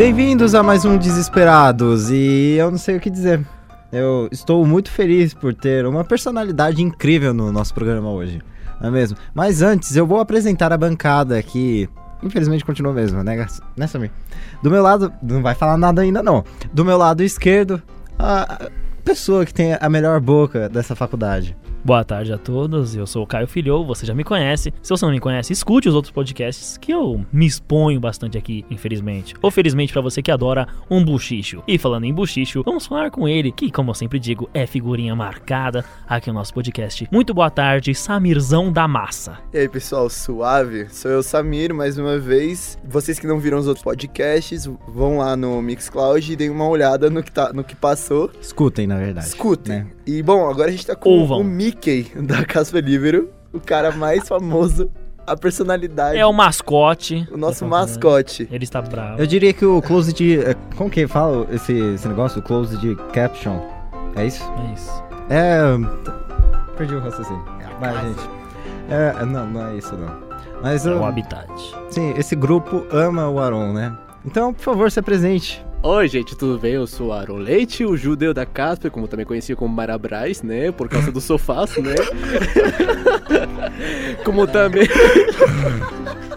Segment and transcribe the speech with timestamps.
[0.00, 3.46] Bem-vindos a mais um Desesperados e eu não sei o que dizer.
[3.92, 8.40] Eu estou muito feliz por ter uma personalidade incrível no nosso programa hoje,
[8.80, 9.18] não é mesmo?
[9.34, 11.86] Mas antes eu vou apresentar a bancada que
[12.22, 14.10] infelizmente continua mesmo, né, né Samir?
[14.62, 16.46] Do meu lado, não vai falar nada ainda não.
[16.72, 17.82] Do meu lado esquerdo,
[18.18, 18.70] a
[19.04, 21.54] pessoa que tem a melhor boca dessa faculdade.
[21.82, 24.70] Boa tarde a todos, eu sou o Caio Filhou, você já me conhece.
[24.82, 28.66] Se você não me conhece, escute os outros podcasts que eu me exponho bastante aqui,
[28.70, 29.34] infelizmente.
[29.40, 31.62] Ou felizmente para você que adora um buchicho.
[31.66, 35.16] E falando em buchicho, vamos falar com ele, que como eu sempre digo, é figurinha
[35.16, 37.08] marcada aqui no nosso podcast.
[37.10, 39.38] Muito boa tarde, Samirzão da Massa.
[39.50, 40.86] E aí pessoal, suave?
[40.90, 42.78] Sou eu, Samir, mais uma vez.
[42.84, 47.08] Vocês que não viram os outros podcasts, vão lá no Mixcloud e deem uma olhada
[47.08, 48.30] no que, tá, no que passou.
[48.38, 49.28] Escutem, na verdade.
[49.28, 49.78] Escutem.
[49.78, 49.86] né?
[50.18, 51.40] E bom, agora a gente tá com Ouvam.
[51.40, 54.90] o Mickey da Casper Libero, o cara mais famoso,
[55.26, 57.28] a personalidade, É o mascote.
[57.30, 58.48] o nosso Tá mascote.
[58.50, 59.20] Ele está bravo.
[59.20, 60.20] Eu diria que o closed.
[60.38, 62.40] é, Como que fala esse, esse negócio?
[62.40, 62.80] O closed
[63.12, 63.58] caption.
[64.16, 64.42] É isso?
[64.68, 65.04] É isso.
[65.28, 65.60] É.
[66.76, 67.44] Perdi o raciocínio.
[67.78, 68.28] Vai, gente.
[68.90, 70.12] É, não, não é isso não.
[70.62, 71.48] Mas É o habitat.
[71.90, 73.96] sim, esse grupo ama o Aron, né?
[74.26, 75.64] Então, por favor, se apresente.
[75.82, 76.74] Oi, gente, tudo bem?
[76.74, 80.70] Eu sou Aaron Leite, o judeu da Casper, como também conhecido como Marabras, né?
[80.70, 81.94] Por causa dos sofás, né?
[84.22, 84.86] como também.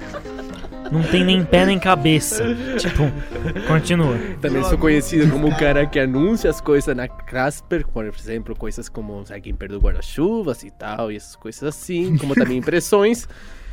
[0.91, 2.43] Não tem nem pé nem cabeça.
[2.77, 3.03] tipo,
[3.67, 4.17] continua.
[4.41, 8.87] Também sou conhecido como o cara que anuncia as coisas na Casper, por exemplo, coisas
[8.89, 13.27] como sabe, quem perdeu guarda-chuvas e tal, e essas coisas assim, como também impressões.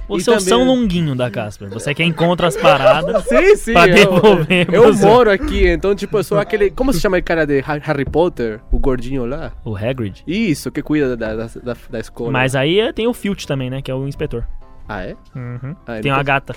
[0.08, 1.68] Você é o também- São Longuinho da Casper.
[1.68, 3.22] Você é quem encontra as paradas.
[3.30, 3.72] Sim, sim.
[3.74, 5.06] Pra eu- devolver Eu, você.
[5.06, 6.68] moro aqui, então, tipo, eu sou aquele.
[6.70, 8.58] Como se chama o cara de Ha- Harry Potter?
[8.72, 9.52] O gordinho lá?
[9.64, 10.24] O Hagrid.
[10.26, 12.32] Isso, que cuida da, da, da, da escola.
[12.32, 13.80] Mas aí é- tem o Filch também, né?
[13.82, 14.44] Que é o inspetor.
[14.88, 15.14] Ah, é?
[15.36, 15.76] Uhum.
[15.86, 16.56] Ah, Tem uma tem- gata.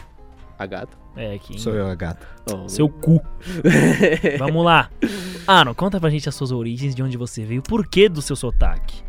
[0.57, 0.97] A gata.
[1.15, 1.59] É, aqui.
[1.59, 2.25] Sou eu, a gata.
[2.51, 3.21] Oh, Seu cu.
[4.39, 4.89] Vamos lá.
[5.47, 8.35] Aaron, conta pra gente as suas origens, de onde você veio, por que do seu
[8.35, 9.01] sotaque.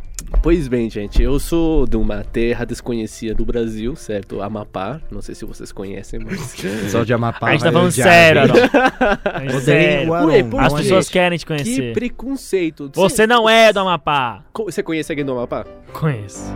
[0.43, 4.41] Pois bem, gente, eu sou de uma terra desconhecida do Brasil, certo?
[4.43, 5.00] Amapá.
[5.10, 6.55] Não sei se vocês conhecem, mas.
[6.91, 7.49] Só de Amapá.
[7.49, 8.59] a gente tá vai falando sério, gente.
[8.76, 9.19] Aaron.
[9.25, 10.11] A gente Odeiem sério.
[10.11, 10.26] o Aron.
[10.26, 11.12] Ué, por As é pessoas gente.
[11.12, 11.93] querem te que conhecer.
[11.93, 12.91] preconceito.
[12.94, 14.44] Você não é do Amapá.
[14.65, 15.65] Você conhece alguém do Amapá?
[15.93, 16.53] Conheço.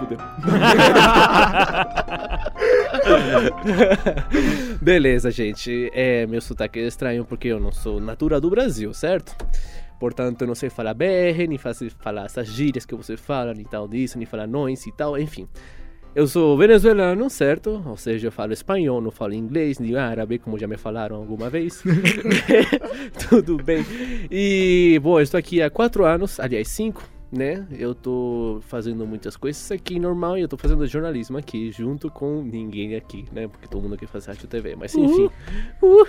[0.00, 0.18] Fudeu.
[4.80, 5.90] Beleza, gente.
[5.92, 9.36] É, meu sotaque é estranho porque eu não sou natural do Brasil, certo?
[9.98, 13.86] Portanto, eu não sei falar BR, nem falar essas gírias que você fala, nem tal
[13.86, 15.46] disso, nem falar nós e tal, enfim.
[16.14, 17.82] Eu sou venezuelano, certo?
[17.86, 21.50] Ou seja, eu falo espanhol, não falo inglês, nem árabe, como já me falaram alguma
[21.50, 21.82] vez.
[23.28, 23.84] Tudo bem.
[24.30, 27.66] E, bom, eu estou aqui há quatro anos, aliás, cinco, né?
[27.70, 32.42] Eu tô fazendo muitas coisas aqui normal e eu tô fazendo jornalismo aqui, junto com
[32.42, 33.46] ninguém aqui, né?
[33.48, 35.30] Porque todo mundo aqui faz rádio TV, mas enfim.
[35.82, 36.06] Uh,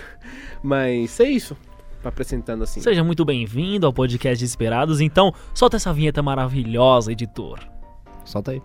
[0.62, 1.56] mas é isso.
[2.04, 2.80] Apresentando assim.
[2.80, 5.00] Seja muito bem-vindo ao podcast Desesperados.
[5.00, 7.60] Então, solta essa vinheta maravilhosa, editor.
[8.24, 8.62] Solta aí.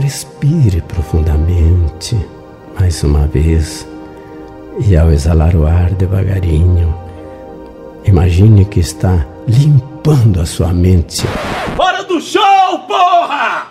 [0.00, 2.16] Respire profundamente
[2.78, 3.86] mais uma vez
[4.86, 6.94] e ao exalar o ar devagarinho,
[8.08, 11.24] imagine que está limpando a sua mente.
[11.76, 13.66] Hora do show, porra!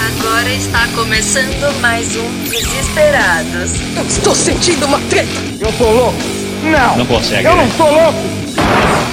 [0.00, 3.72] Agora está começando mais um Desesperados.
[4.08, 5.30] Estou sentindo uma treta!
[5.60, 6.18] Eu tô louco!
[6.64, 6.98] Não!
[6.98, 7.46] Não consegue.
[7.46, 8.18] Eu não tô louco!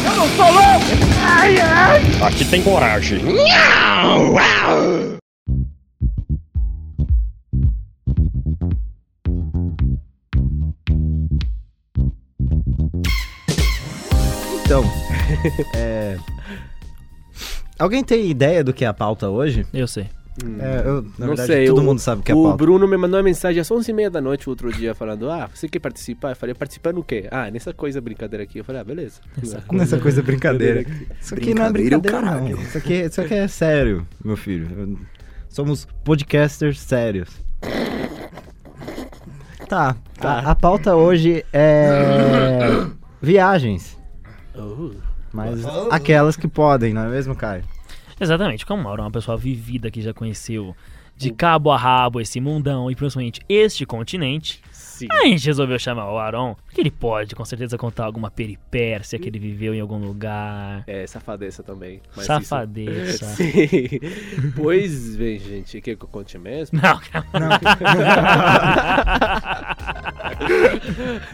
[0.05, 0.85] Eu não tô louco!
[1.23, 2.01] Ai, ai!
[2.27, 3.21] Aqui tem coragem.
[14.71, 14.85] Então,
[15.75, 16.17] é...
[17.77, 19.67] Alguém tem ideia do que é a pauta hoje?
[19.73, 20.07] Eu sei.
[20.59, 21.09] É, eu, na.
[21.19, 22.57] Não verdade, sei, todo o- mundo sabe o que é a o pauta.
[22.57, 25.67] Bruno me mandou uma mensagem às 11h30 da noite o outro dia falando: Ah, você
[25.67, 26.29] quer participar?
[26.29, 27.27] Eu falei: Participar no quê?
[27.29, 28.59] Ah, nessa coisa brincadeira aqui.
[28.59, 29.19] Eu falei: Ah, beleza.
[29.73, 30.79] Nessa coisa brincadeira.
[30.81, 31.07] aqui.
[31.19, 32.61] Isso aqui não é Brincadeira, o brincadeira, não.
[32.61, 34.69] Isso aqui, isso aqui é sério, meu filho.
[34.77, 34.97] Eu-
[35.49, 37.29] Somos podcasters sérios.
[39.67, 40.39] Tá, Tá.
[40.39, 42.85] A, a pauta hoje é
[43.21, 43.99] viagens.
[44.55, 44.91] Oh.
[45.33, 47.63] Mas aquelas que podem, não é mesmo, Caio?
[48.19, 48.65] Exatamente.
[48.65, 50.75] Como o Mauro é uma pessoa vivida que já conheceu
[51.15, 54.61] de cabo a rabo esse mundão e principalmente este continente,
[55.11, 59.17] Aí a gente resolveu chamar o Aron, porque ele pode com certeza contar alguma peripécia
[59.17, 60.83] que ele viveu em algum lugar.
[60.87, 62.01] É, safadeza também.
[62.17, 63.25] Safadeza.
[63.25, 64.51] isso- Sim.
[64.55, 66.79] Pois bem, gente, quer que eu conte mesmo?
[66.81, 67.59] Não, calma.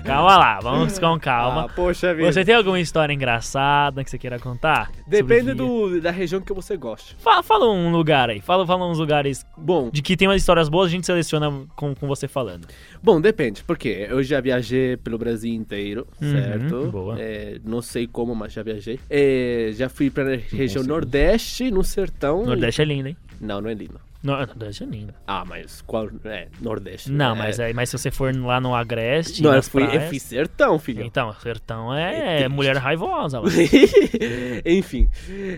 [0.03, 1.65] calma lá, vamos com calma.
[1.65, 2.31] Ah, poxa vida.
[2.31, 4.91] Você tem alguma história engraçada que você queira contar?
[5.05, 7.15] Depende do, da região que você gosta.
[7.19, 10.69] Fala, fala um lugar aí, fala, fala uns lugares Bom, de que tem umas histórias
[10.69, 12.67] boas, a gente seleciona com, com você falando.
[13.07, 16.91] Bom, depende, porque eu já viajei pelo Brasil inteiro, Uhum, certo?
[16.91, 17.15] boa.
[17.19, 18.99] É, não sei como, mas já viajei.
[19.09, 20.83] É, já fui pra região.
[20.83, 22.45] Nordeste, no sertão.
[22.45, 23.17] Nordeste é lindo, hein?
[23.39, 23.99] Não, não é lindo.
[24.27, 25.13] No- Nordeste é lindo.
[25.25, 26.07] Ah, mas qual.
[26.25, 27.11] É, Nordeste.
[27.11, 27.37] Não, é...
[27.37, 29.41] mas, é, mas se você for lá no Agreste.
[29.41, 31.03] Não, eu fui, eu praias- fui sertão, filho.
[31.03, 33.47] Então, sertão é mulher raivosa lá.
[34.65, 35.07] Enfim,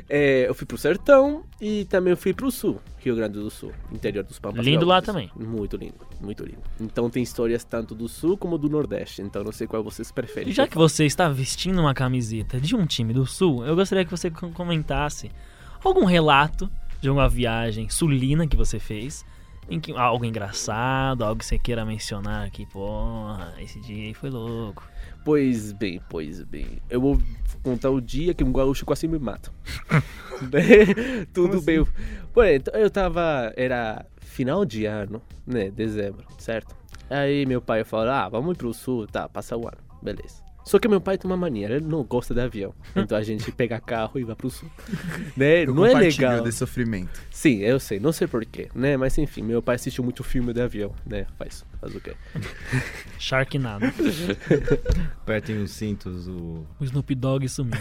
[0.10, 3.72] é, eu fui pro sertão e também eu fui pro sul, Rio Grande do Sul,
[3.92, 4.66] interior dos Pampas.
[4.66, 5.30] Lindo lá também.
[5.36, 6.62] Muito lindo, muito lindo.
[6.80, 10.50] Então tem histórias tanto do sul como do nordeste, então não sei qual vocês preferem.
[10.50, 14.06] E já que você está vestindo uma camiseta de um time do Sul, eu gostaria
[14.06, 15.32] que você com- comentasse
[15.84, 16.70] algum relato
[17.02, 19.26] de alguma viagem sulina que você fez.
[19.70, 24.32] Em que, algo engraçado, algo que você queira mencionar aqui, porra, esse dia aí foi
[24.32, 24.84] louco.
[25.24, 26.82] Pois bem, pois bem.
[26.90, 27.22] Eu vou
[27.62, 29.52] contar o dia que um gaúcho quase me mata.
[30.42, 31.26] Né?
[31.34, 31.86] Tudo bem.
[32.34, 33.52] Por exemplo, eu tava.
[33.58, 35.70] Era final de ano, né?
[35.70, 36.74] Dezembro, certo?
[37.10, 40.49] Aí meu pai falou: ah, vamos ir pro sul, tá, passa o ano, beleza.
[40.70, 42.76] Só que meu pai tem uma mania, ele não gosta de avião.
[42.96, 44.70] Então a gente pega carro e vai pro sul.
[45.36, 45.64] Né?
[45.64, 46.44] Eu Não é legal.
[46.44, 47.20] desse sofrimento.
[47.32, 48.96] Sim, eu sei, não sei porquê, né?
[48.96, 51.26] Mas enfim, meu pai assistiu muito filme de avião, né?
[51.40, 52.14] Faz, faz o quê?
[53.18, 53.86] Sharknado.
[55.24, 56.64] Apertem os cintos, o.
[56.80, 57.80] O Snoop Dogg sumiu.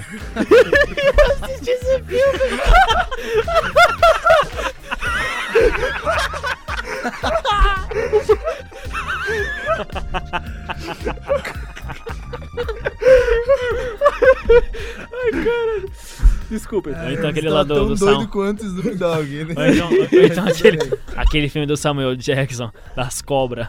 [16.51, 16.91] Desculpa.
[16.91, 18.27] Ou então aquele Você lá tá do, tão do doido Sam.
[18.29, 19.55] quanto o Snoop Dogg, né?
[19.57, 20.79] Ou então, ou então aquele,
[21.17, 23.69] aquele filme do Samuel Jackson, das cobras.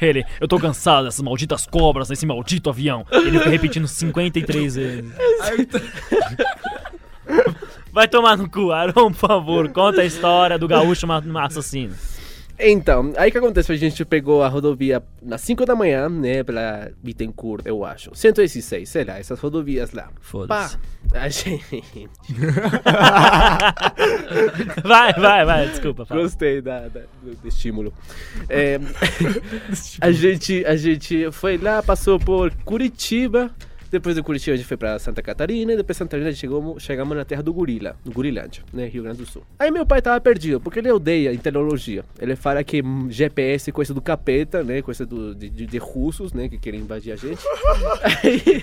[0.00, 3.04] Ele, eu tô cansado dessas malditas cobras nesse maldito avião.
[3.10, 5.12] Ele fica repetindo 53 vezes.
[5.68, 5.80] Tá-
[7.92, 9.68] Vai tomar no cu, Aron, por favor.
[9.70, 11.06] Conta a história do gaúcho
[11.44, 11.94] assassino.
[12.62, 13.74] Então, aí o que aconteceu?
[13.74, 18.10] A gente pegou a rodovia nas 5 da manhã, né, pela Bittencourt, eu acho.
[18.14, 20.04] 106, sei lá, essas rodovias lá.
[20.04, 20.78] Pá, Foda-se.
[21.14, 22.08] a gente...
[24.84, 26.04] Vai, vai, vai, desculpa.
[26.04, 26.22] Fala.
[26.22, 27.92] Gostei da, da- do, do estímulo.
[28.48, 28.80] É,
[30.00, 33.50] a, gente, a gente foi lá, passou por Curitiba.
[33.90, 35.72] Depois do Curitiba a gente foi pra Santa Catarina.
[35.72, 38.62] E depois de Santa Catarina a gente chegou, chegamos na terra do Gorila, no Gurilândia,
[38.72, 39.42] né, Rio Grande do Sul.
[39.58, 42.04] Aí meu pai tava perdido, porque ele odeia tecnologia.
[42.20, 46.32] Ele fala que GPS é coisa do capeta, né, coisa do, de, de, de russos,
[46.32, 47.40] né, que querem invadir a gente.
[48.22, 48.62] Aí,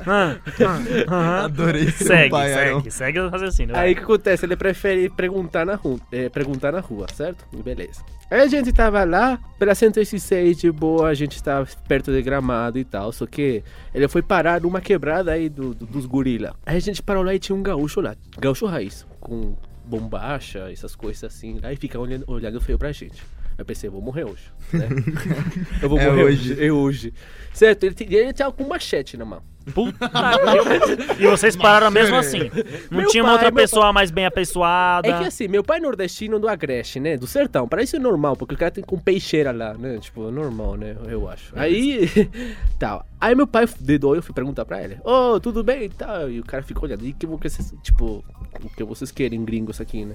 [0.06, 0.36] Ah,
[0.66, 1.44] ah, aham.
[1.44, 2.78] Adorei seu Segue, pai, Arão.
[2.80, 3.74] segue, segue o raciocínio.
[3.74, 3.86] vai.
[3.86, 4.44] Aí o que acontece?
[4.46, 7.44] Ele prefere perguntar na rua, é, perguntar na rua, certo?
[7.62, 8.02] Beleza.
[8.30, 12.78] Aí a gente tava lá, pela 106 de boa, a gente tava perto de gramado
[12.78, 13.62] e tal, só que
[13.92, 16.54] ele foi parar numa quebrada aí do, do- dos gorila.
[16.64, 20.94] Aí a gente parou lá e tinha um gaúcho lá, gaúcho raiz, com bombacha, essas
[20.94, 23.20] coisas assim, lá e fica olhando, olhando feio pra gente.
[23.58, 24.88] Eu pensei, vou morrer hoje, né?
[25.82, 26.52] Eu vou É morrer hoje.
[26.52, 26.64] hoje.
[26.66, 27.14] É hoje.
[27.52, 29.42] Certo, ele, ele tava com machete na mão.
[29.74, 30.08] Puta
[31.16, 32.50] que- E vocês pararam mesmo assim.
[32.90, 35.08] Não Meu tinha uma pai, outra meu pessoa mais bem apessoada.
[35.08, 37.16] É que assim, meu pai é nordestino do Agreste, né?
[37.16, 37.66] Do sertão.
[37.68, 39.98] Para isso é normal, porque o cara tem com peixeira lá, né?
[39.98, 40.96] Tipo, é normal, né?
[41.08, 41.52] Eu acho.
[41.56, 42.08] Aí.
[42.78, 43.04] tal.
[43.20, 46.30] Aí meu pai dedou, eu fui perguntar pra ele: Ô, tudo bem e tal.
[46.30, 47.04] E o cara ficou olhando.
[47.06, 48.24] E que vocês, tipo,
[48.62, 50.14] o que vocês querem, gringos aqui, né?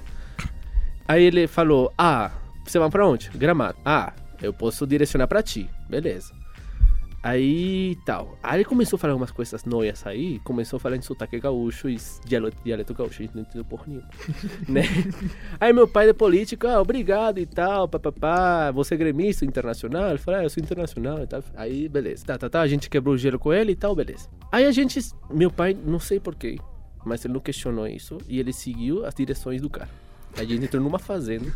[1.08, 2.32] Aí ele falou: Ah,
[2.65, 3.29] você vai pra onde?
[3.36, 3.77] Gramado.
[3.86, 5.70] Ah, eu posso direcionar pra ti.
[5.89, 6.34] Beleza.
[7.25, 8.38] Aí tal.
[8.44, 11.89] Aí ele começou a falar umas coisas noias aí, começou a falar em sotaque gaúcho
[11.89, 14.08] e dialeto, dialeto gaúcho, a gente não entendeu porra nenhuma.
[14.70, 14.84] né?
[15.60, 20.10] Aí meu pai é político, ah, obrigado e tal, papapá, você é gremista internacional?
[20.10, 21.44] Ele falou, ah, eu sou internacional e tal.
[21.55, 22.24] Aí, beleza.
[22.24, 24.29] Tá, tá, tá, a gente quebrou o gelo com ele e tal, beleza.
[24.51, 25.00] Aí a gente,
[25.32, 26.60] meu pai, não sei porquê,
[27.03, 30.04] mas ele não questionou isso e ele seguiu as direções do cara.
[30.38, 31.51] A gente entrou numa fazenda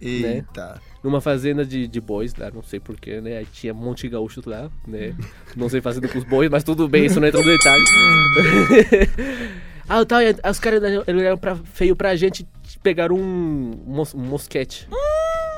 [0.00, 0.80] Eita.
[1.02, 3.38] numa fazenda de, de bois lá, não sei porquê, né?
[3.38, 5.14] Aí tinha um monte de gaúchos lá, né?
[5.56, 7.84] Não sei fazendo com os bois, mas tudo bem, isso não entra no detalhe.
[9.88, 12.46] ah, tá, e os caras olharam pra, feio pra gente
[12.82, 14.86] pegar um, mos, um mosquete.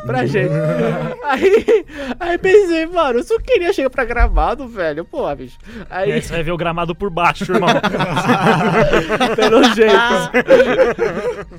[0.07, 0.53] Pra gente.
[1.27, 1.85] Aí,
[2.21, 5.05] aí pensei, mano, eu só queria chegar pra gramado, velho.
[5.05, 5.59] Pô, bicho.
[5.91, 7.69] Aí, É, você vai ver o gramado por baixo, irmão.
[9.35, 9.93] pelo jeito.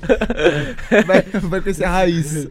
[1.06, 2.48] Vai, vai conhecer a raiz.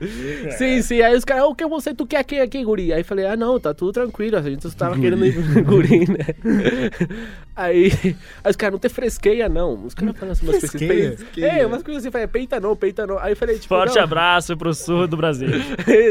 [0.58, 1.02] Sim, sim.
[1.02, 2.94] Aí os caras, o que você, tu quer aqui, aqui, guri?
[2.94, 6.26] Aí falei, ah, não, tá tudo tranquilo, a gente só tava querendo ir guri, né?
[7.56, 7.92] Aí,
[8.44, 9.86] aí os caras, não te fresqueia, não.
[9.86, 13.08] Os caras falam assim, umas coisas assim, É, umas coisas assim, falei, peita não, peita
[13.08, 13.18] não.
[13.18, 14.04] Aí eu falei, tipo, Forte não.
[14.04, 15.50] abraço pro sul do Brasil.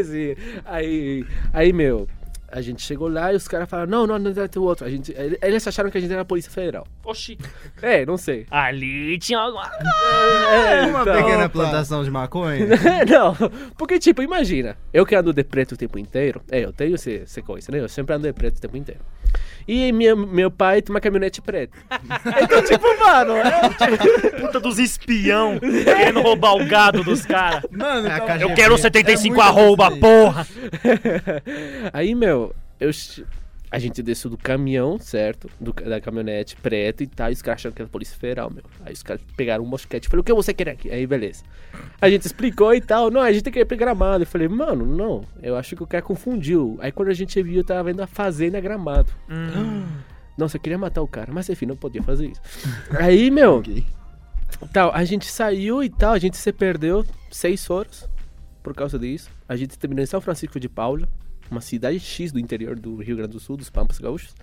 [0.04, 0.34] Sim.
[0.64, 2.08] Aí, aí, meu,
[2.50, 4.86] a gente chegou lá e os caras falaram, não, não, não, não, tem outro.
[4.86, 6.86] A gente, eles acharam que a gente era a Polícia Federal.
[7.04, 7.36] Oxi.
[7.82, 8.46] É, não sei.
[8.50, 12.66] Ali tinha alguma É, Uma então- pequena plantação de maconha.
[13.08, 13.34] não,
[13.76, 17.18] porque, tipo, imagina, eu que ando de preto o tempo inteiro, é, eu tenho esse,
[17.18, 17.80] essa coisa, né?
[17.80, 19.00] Eu sempre ando de preto o tempo inteiro.
[19.68, 21.76] E minha, meu pai tem uma caminhonete preta.
[22.42, 27.62] Então, tipo, mano, eu, puta dos espião querendo roubar o gado dos caras.
[27.70, 28.82] Mano, É a caixinha Eu quero preta.
[28.82, 30.00] 75 É arroba, assim.
[30.00, 30.46] porra!
[31.92, 32.90] Aí, meu, eu,
[33.70, 35.50] a gente desceu do caminhão, certo?
[35.60, 37.30] Do, da caminhonete preta e tal.
[37.30, 38.62] E os caras acharam que era Polícia Federal, meu.
[38.84, 40.90] Aí os caras pegaram um mosquete e falaram, o que você quer aqui?
[40.90, 41.42] Aí, beleza.
[42.00, 43.10] A gente explicou e tal.
[43.10, 44.22] Não, a gente tem que ir pra Gramado.
[44.22, 45.24] Eu falei, mano, não.
[45.42, 46.78] Eu acho que o cara confundiu.
[46.80, 49.12] Aí quando a gente viu, eu tava vendo a Fazenda Gramado.
[50.38, 51.32] Não, você queria matar o cara.
[51.32, 52.40] Mas enfim, não podia fazer isso.
[52.98, 53.62] Aí, meu...
[54.72, 58.08] Tal, a gente saiu e tal, a gente se perdeu seis horas
[58.62, 59.28] por causa disso.
[59.48, 61.08] A gente terminou em São Francisco de Paula,
[61.50, 64.34] uma cidade X do interior do Rio Grande do Sul, dos Pampas Gaúchos.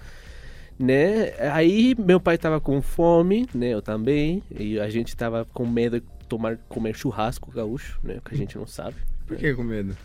[0.78, 1.34] Né?
[1.52, 3.70] Aí meu pai tava com fome, né?
[3.70, 4.42] Eu também.
[4.50, 8.20] E a gente tava com medo de tomar, comer churrasco gaúcho, né?
[8.26, 8.96] Que a gente não sabe.
[9.28, 9.96] Por que com medo?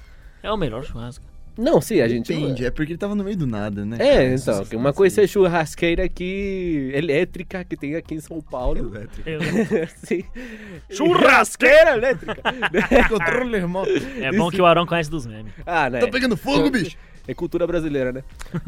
[0.43, 1.25] É o melhor churrasco.
[1.59, 2.33] Não, sim, a gente.
[2.33, 3.97] Entende, é porque ele tava no meio do nada, né?
[3.99, 4.35] É, cara?
[4.35, 8.95] então, que uma coisa é churrasqueira aqui elétrica que tem aqui em São Paulo.
[8.95, 9.29] Elétrico.
[10.07, 10.23] Sim.
[10.89, 12.41] Churrasqueira elétrica.
[13.09, 13.91] Controle remoto.
[14.21, 15.53] É bom que o Arão conhece dos memes.
[15.67, 15.99] Ah, né?
[15.99, 16.97] Tá pegando fogo, bicho!
[17.27, 18.23] É cultura brasileira, né?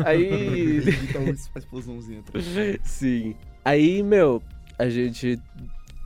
[0.05, 0.81] Aí.
[1.11, 1.25] Então,
[1.57, 2.45] explosãozinha atrás.
[2.85, 3.35] Sim.
[3.65, 4.43] Aí, meu,
[4.79, 5.39] a gente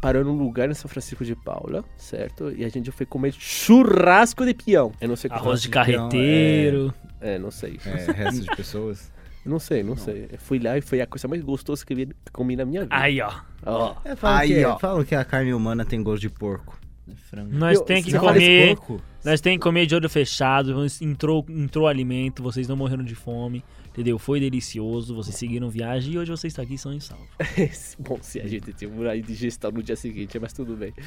[0.04, 2.52] parou num lugar em São Francisco de Paula, certo?
[2.56, 4.92] E a gente foi comer churrasco de peão.
[5.00, 5.72] Eu não sei como Arroz de assim.
[5.72, 6.92] carreteiro.
[7.20, 7.78] É, não sei.
[7.86, 9.12] É, resto de pessoas.
[9.46, 10.26] Não sei, não, sei.
[10.32, 12.64] Eu fui lá e foi a coisa mais gostosa que eu vi- que comi na
[12.64, 12.96] minha vida.
[12.96, 13.30] Aí, ó.
[13.66, 13.94] Ó.
[14.02, 14.78] É, falam, Aí, que, ó.
[14.78, 16.80] falam que a carne humana tem gosto de porco.
[17.06, 17.50] De frango.
[17.54, 18.78] Nós Eu- tem que comer.
[19.22, 20.74] Nós tem que comer de olho fechado.
[21.02, 23.62] Entrou, entrou alimento, vocês não morreram de fome.
[23.94, 24.18] Entendeu?
[24.18, 27.28] Foi delicioso, vocês seguiram viagem e hoje vocês estão aqui são em salvo.
[28.00, 30.92] Bom, se a gente tem uma digestão no dia seguinte, mas tudo bem.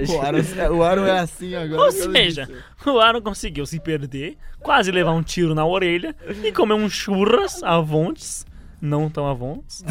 [0.00, 0.38] Gente- o Aaron,
[0.74, 1.82] o Aaron é assim agora.
[1.82, 2.48] Ou seja,
[2.86, 7.62] o Aaron conseguiu se perder, quase levar um tiro na orelha e comer um churras
[7.62, 8.46] avontes.
[8.80, 9.84] Não tão avontes.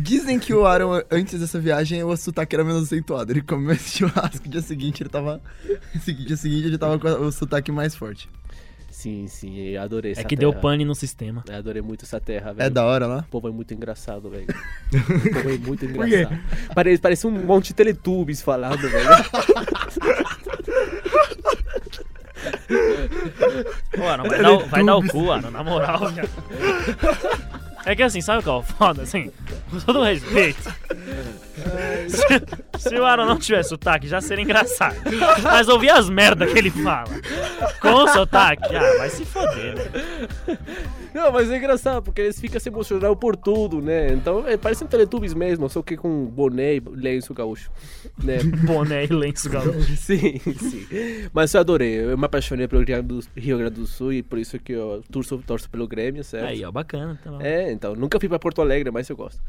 [0.00, 3.32] Dizem que o Aaron, antes dessa viagem, o sotaque era menos acentuado.
[3.32, 5.40] Ele comeu esse churrasco, dia seguinte ele tava...
[6.04, 8.28] Dia seguinte ele tava com o sotaque mais forte.
[8.98, 10.60] Sim, sim, eu adorei essa É que deu terra.
[10.62, 11.44] pane no sistema.
[11.48, 12.66] Eu adorei muito essa terra, velho.
[12.66, 13.18] É da hora lá?
[13.18, 14.46] O povo é muito engraçado, velho.
[14.92, 16.40] O povo é muito engraçado.
[16.74, 19.08] Parece, parece um monte de teletubbies falando, velho.
[23.98, 26.28] Ô, Aaron, vai dar, o- vai dar o cu, Aaron, na moral, cara.
[27.86, 29.02] É que assim, sabe qual é o foda?
[29.02, 29.30] Assim,
[29.70, 30.70] com todo respeito.
[32.08, 34.96] Se, se o Aaron não tivesse sotaque, já seria engraçado.
[35.42, 37.08] Mas ouvir as merdas que ele fala
[37.80, 40.58] com sotaque, ah, vai se foder, né?
[41.14, 44.12] Não, mas é engraçado, porque eles ficam se emocionando por tudo, né?
[44.12, 47.70] Então, é, parecem teletubbies mesmo, só que com boné e lenço gaúcho,
[48.22, 48.38] né?
[48.64, 49.96] Boné e lenço gaúcho.
[49.96, 50.86] sim, sim.
[51.32, 54.22] Mas eu adorei, eu me apaixonei pelo Rio Grande do, Rio Grande do Sul e
[54.22, 56.46] por isso que eu torço, torço pelo Grêmio, certo?
[56.46, 57.18] Aí, ó, bacana.
[57.22, 57.40] Tá bom.
[57.40, 59.40] É, então, nunca fui pra Porto Alegre, mas eu gosto.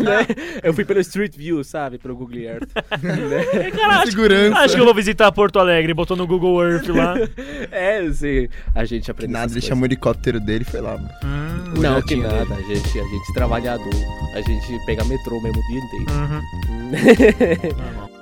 [0.00, 0.26] Né?
[0.62, 1.98] Eu fui pelo Street View, sabe?
[1.98, 2.70] Pelo Google Earth.
[3.02, 3.70] né?
[3.70, 4.58] Cara, acho, Segurança.
[4.58, 5.92] acho que eu vou visitar Porto Alegre.
[5.94, 7.14] Botou no Google Earth lá.
[7.70, 8.48] É, sim.
[8.74, 11.10] A gente Que aprende nada, ele chamou o helicóptero dele e foi lá, mano.
[11.24, 12.54] Hum, Não, que nada.
[12.54, 13.94] A gente, a gente trabalhador.
[14.34, 16.06] A gente pega metrô mesmo o dia inteiro.
[16.10, 16.90] uhum.
[17.84, 18.19] Normal.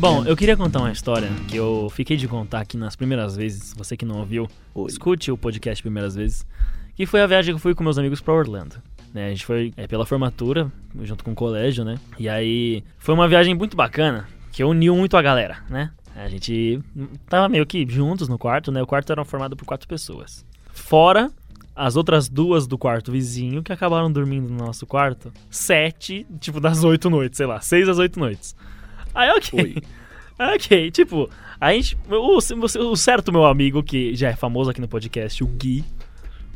[0.00, 3.74] Bom, eu queria contar uma história que eu fiquei de contar aqui nas primeiras vezes.
[3.76, 4.86] Você que não ouviu, Oi.
[4.86, 6.46] escute o podcast primeiras vezes.
[6.94, 8.76] Que foi a viagem que eu fui com meus amigos pra Orlando.
[9.12, 11.98] Né, a gente foi é, pela formatura, junto com o colégio, né?
[12.18, 15.90] E aí foi uma viagem muito bacana, que uniu muito a galera, né?
[16.16, 16.80] A gente
[17.28, 18.82] tava meio que juntos no quarto, né?
[18.82, 20.46] O quarto era formado por quatro pessoas.
[20.72, 21.30] Fora
[21.76, 25.30] as outras duas do quarto vizinho que acabaram dormindo no nosso quarto.
[25.50, 28.56] Sete, tipo, das oito noites, sei lá, seis às oito noites.
[29.14, 29.60] Aí, ok.
[29.60, 29.76] Oi.
[30.54, 31.28] Ok, tipo,
[31.60, 31.98] a gente.
[32.10, 35.84] O, o, o certo meu amigo, que já é famoso aqui no podcast, o Gui.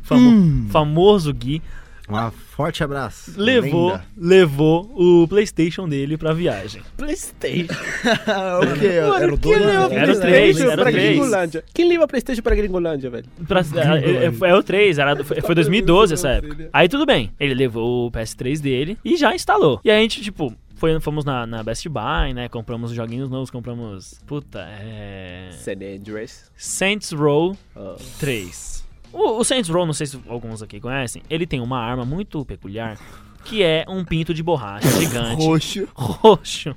[0.01, 1.61] Famo, Famoso Gui.
[2.07, 3.33] Um forte abraço.
[3.35, 4.05] Levou, Lenda.
[4.15, 6.81] levou o PlayStation dele pra viagem.
[6.95, 7.73] Playstation.
[8.61, 8.87] o quê?
[8.87, 9.65] Era o Quem dono?
[9.65, 11.09] leva Era o três, Playstation era o pra três.
[11.09, 11.63] Gringolândia?
[11.73, 13.25] Quem leva Playstation pra Gringolândia, velho?
[13.47, 16.69] Pra, é, é, é o 3, era, foi, foi 2012 essa época.
[16.71, 19.79] Aí tudo bem, ele levou o PS3 dele e já instalou.
[19.83, 20.53] E aí a gente, tipo,
[20.85, 22.47] foi, fomos na, na Best Buy, né?
[22.47, 24.21] Compramos joguinhos novos, compramos.
[24.27, 25.49] Puta, é.
[25.53, 26.51] San Andreas.
[26.55, 27.95] Saints Row Oh.
[28.19, 28.85] 3.
[29.11, 32.45] O, o Saints Row, não sei se alguns aqui conhecem, ele tem uma arma muito
[32.45, 32.99] peculiar
[33.45, 35.87] que é um pinto de borracha gigante, Roxo.
[35.95, 36.75] roxo.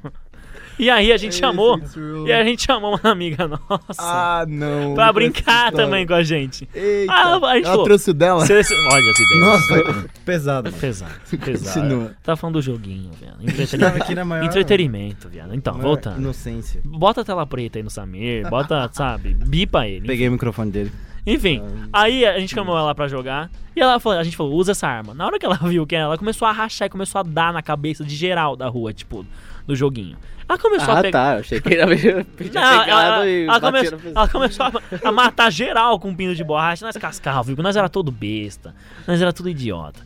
[0.79, 1.81] E aí a gente chamou,
[2.27, 4.95] e a gente chamou uma amiga nossa Ah, não.
[4.95, 6.69] pra não brincar também com a gente.
[6.73, 7.13] Eita.
[7.13, 8.45] Ah, a gente Ela falou, trouxe o dela?
[8.45, 9.41] Olha as ideias.
[9.41, 10.73] Nossa, pesado.
[10.73, 11.13] Pesado,
[11.45, 11.81] pesado.
[11.81, 12.13] Continua.
[12.23, 13.33] Tá falando do joguinho, velho.
[13.33, 14.03] Tava Entretenimento.
[14.03, 14.45] aqui na maior...
[14.45, 15.55] Entretenimento, viado.
[15.55, 16.19] Então, maior voltando.
[16.19, 16.81] Inocência.
[16.85, 20.07] Bota a tela preta aí no Samir, bota, sabe, bipa ele.
[20.07, 20.93] Peguei o microfone dele.
[21.27, 21.61] Enfim,
[21.93, 24.89] aí a gente chamou ela pra jogar e ela falou, a gente falou, usa essa
[24.89, 25.13] arma.
[25.13, 27.53] Na hora que ela viu que era, ela começou a rachar e começou a dar
[27.53, 29.27] na cabeça de geral da rua, tipo,
[29.69, 30.17] do joguinho.
[30.49, 31.25] Ela começou a Ah, pegar.
[31.27, 31.35] tá.
[31.35, 31.87] Eu achei que era
[32.55, 34.73] Não, ela, e ela come- no ela começou a,
[35.09, 36.85] a matar geral com um pino de borracha.
[36.87, 37.63] Nós cascava, viu?
[37.63, 38.75] Nós era todo besta.
[39.07, 40.01] Nós era tudo idiota.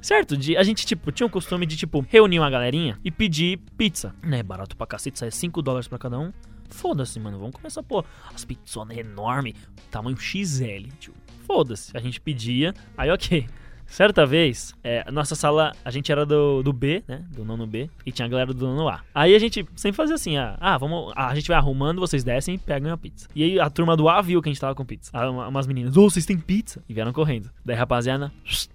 [0.00, 3.58] Certo dia, a gente, tipo, tinha o costume de, tipo, reunir uma galerinha e pedir
[3.76, 4.14] pizza.
[4.22, 6.32] Né, barato pra cacete, sai 5 dólares pra cada um.
[6.70, 8.02] Foda-se, mano, vamos começar, pô,
[8.32, 9.54] as pizzonas enormes,
[9.90, 11.12] tamanho XL, tio.
[11.46, 13.46] Foda-se, a gente pedia, aí ok.
[13.90, 17.24] Certa vez, é, nossa sala, a gente era do, do B, né?
[17.34, 19.00] Do nono B, e tinha a galera do nono A.
[19.12, 21.12] Aí a gente sempre fazia assim, ah, ah, vamos.
[21.16, 23.26] A gente vai arrumando, vocês descem e pegam a pizza.
[23.34, 25.10] E aí a turma do A viu que a gente tava com pizza.
[25.12, 26.80] Aí uma- umas meninas, ô, vocês têm pizza?
[26.88, 27.50] E vieram correndo.
[27.64, 28.30] Daí a rapaziada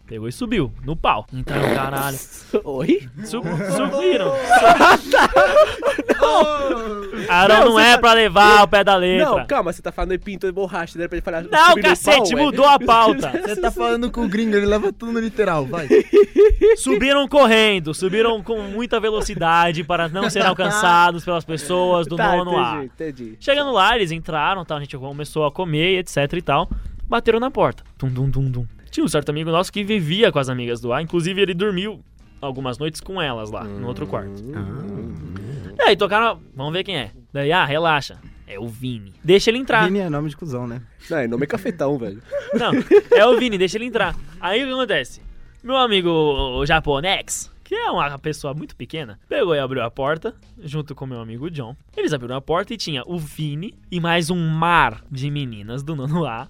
[0.05, 1.25] pegou e subiu, no pau.
[1.31, 2.17] Então, caralho.
[2.65, 3.09] Oi?
[3.23, 3.45] Sub-
[3.75, 4.33] subiram.
[7.29, 9.25] Arão não, é pra levar o pé da letra.
[9.25, 11.43] Não, calma, você tá falando de pinto de borracha, daí pra ele falar.
[11.43, 13.31] Não, cacete, pau, mudou a pauta.
[13.45, 15.87] Você tá falando com o gringo, ele leva tudo no literal, vai.
[16.77, 22.57] Subiram correndo, subiram com muita velocidade para não serem alcançados pelas pessoas do Tá, nono
[22.57, 22.83] A.
[22.85, 23.37] entendi, entendi.
[23.39, 26.69] Chegando lá, eles entraram, tá, a gente começou a comer, etc e tal.
[27.07, 27.83] Bateram na porta.
[27.97, 28.65] Tum, tum, tum, tum.
[28.91, 31.99] Tinha um certo amigo nosso que vivia com as amigas do A, inclusive ele dormiu
[32.41, 34.41] algumas noites com elas lá, no outro quarto.
[34.41, 35.44] E
[35.85, 37.11] aí tocaram, vamos ver quem é.
[37.31, 38.19] Daí, ah, relaxa.
[38.47, 39.13] É o Vini.
[39.23, 39.85] Deixa ele entrar.
[39.85, 40.81] Vini é nome de cuzão, né?
[41.09, 42.21] Não, é nome cafetão, velho.
[42.53, 42.71] Não,
[43.11, 44.15] é o Vini, deixa ele entrar.
[44.39, 45.21] Aí o que acontece?
[45.63, 50.35] Meu amigo o japonês, que é uma pessoa muito pequena, pegou e abriu a porta,
[50.59, 51.75] junto com meu amigo John.
[51.97, 55.95] Eles abriram a porta e tinha o Vini e mais um mar de meninas do
[55.95, 56.47] nono A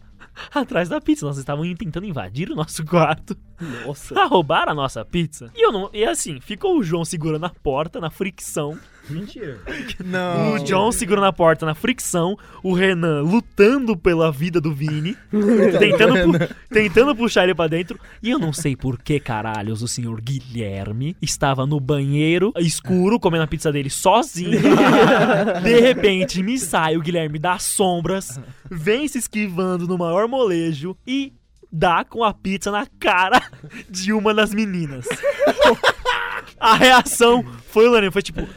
[0.54, 1.26] atrás da pizza.
[1.26, 3.38] Nós estavam tentando invadir o nosso quarto
[3.86, 4.14] Nossa.
[4.16, 5.50] pra roubar a nossa pizza.
[5.56, 5.90] E eu não.
[5.94, 8.78] E assim, ficou o João segurando a porta na fricção.
[9.10, 9.60] Mentira.
[10.04, 10.56] Não.
[10.56, 15.16] O John segurando a porta na fricção, o Renan lutando pela vida do Vini,
[15.80, 18.00] tentando, pu- tentando puxar ele pra dentro.
[18.22, 23.44] E eu não sei por que caralhos o senhor Guilherme estava no banheiro escuro comendo
[23.44, 24.60] a pizza dele sozinho.
[25.64, 28.40] De repente me sai o Guilherme das sombras,
[28.70, 31.34] vem se esquivando no maior molejo e
[31.72, 33.42] dá com a pizza na cara
[33.90, 35.06] de uma das meninas.
[36.60, 38.48] A reação foi unânime, foi tipo.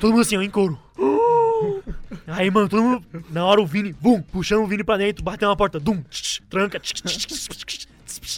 [0.00, 0.78] Todo mundo assim, ó, em couro.
[0.98, 1.82] Uh".
[2.26, 3.04] Aí, mano, todo mundo.
[3.30, 6.40] Na hora o Vini, bum, puxando o Vini pra dentro, bateu na porta, dum, tch,
[6.48, 6.78] tranca.
[6.78, 7.86] tch, tch.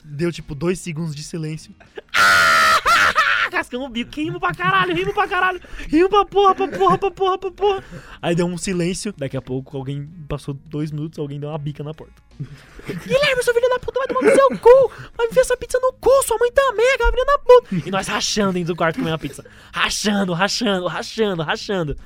[0.05, 1.75] Deu tipo dois segundos de silêncio.
[3.51, 6.99] Cascamos o bico, que rimo pra caralho, rimo pra caralho, rimo pra porra, pra porra,
[6.99, 7.85] pra porra, pra porra.
[8.21, 11.83] Aí deu um silêncio, daqui a pouco alguém passou dois minutos, alguém deu uma bica
[11.83, 12.28] na porta.
[12.87, 14.93] Guilherme, seu filho da puta, vai tomar no seu cu!
[15.17, 17.89] Vai enfiar essa pizza no cu, sua mãe também, aquela filha da puta!
[17.89, 19.45] E nós rachando dentro do quarto comendo a pizza.
[19.73, 21.97] Rachando, rachando, rachando, rachando.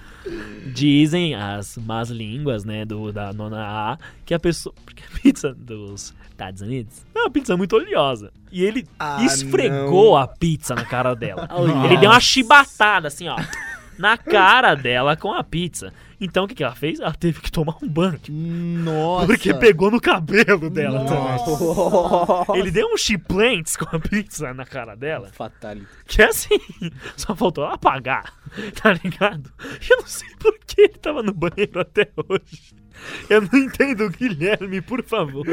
[0.66, 4.75] Dizem as más línguas, né, do, da nona A, que a pessoa.
[4.85, 8.33] Porque a pizza dos Estados Unidos é uma pizza muito oleosa.
[8.51, 11.49] E ele Ah, esfregou a pizza na cara dela.
[11.87, 13.37] Ele deu uma chibatada, assim, ó.
[14.03, 15.93] Na cara dela com a pizza.
[16.21, 16.99] Então o que, que ela fez?
[16.99, 18.19] Ela teve que tomar um banho.
[18.29, 19.27] Nossa.
[19.29, 21.47] Porque pegou no cabelo dela também.
[21.47, 22.59] Nossa.
[22.59, 25.31] Ele deu um chiplentes com a pizza na cara dela.
[25.33, 25.87] Fatality.
[26.05, 26.59] Que é assim,
[27.17, 28.35] só faltou ela apagar,
[28.83, 29.53] tá ligado?
[29.88, 32.75] Eu não sei por que ele tava no banheiro até hoje.
[33.31, 35.47] Eu não entendo, Guilherme, por favor.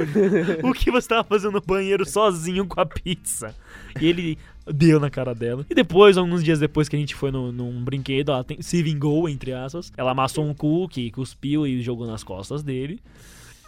[0.63, 3.55] O que você tava fazendo no banheiro sozinho com a pizza?
[3.99, 4.39] E ele
[4.73, 5.65] deu na cara dela.
[5.69, 8.81] E depois, alguns dias depois que a gente foi no, num brinquedo, ela tem, se
[8.83, 9.91] vingou, entre aspas.
[9.97, 12.99] Ela amassou um cookie, cuspiu e jogou nas costas dele.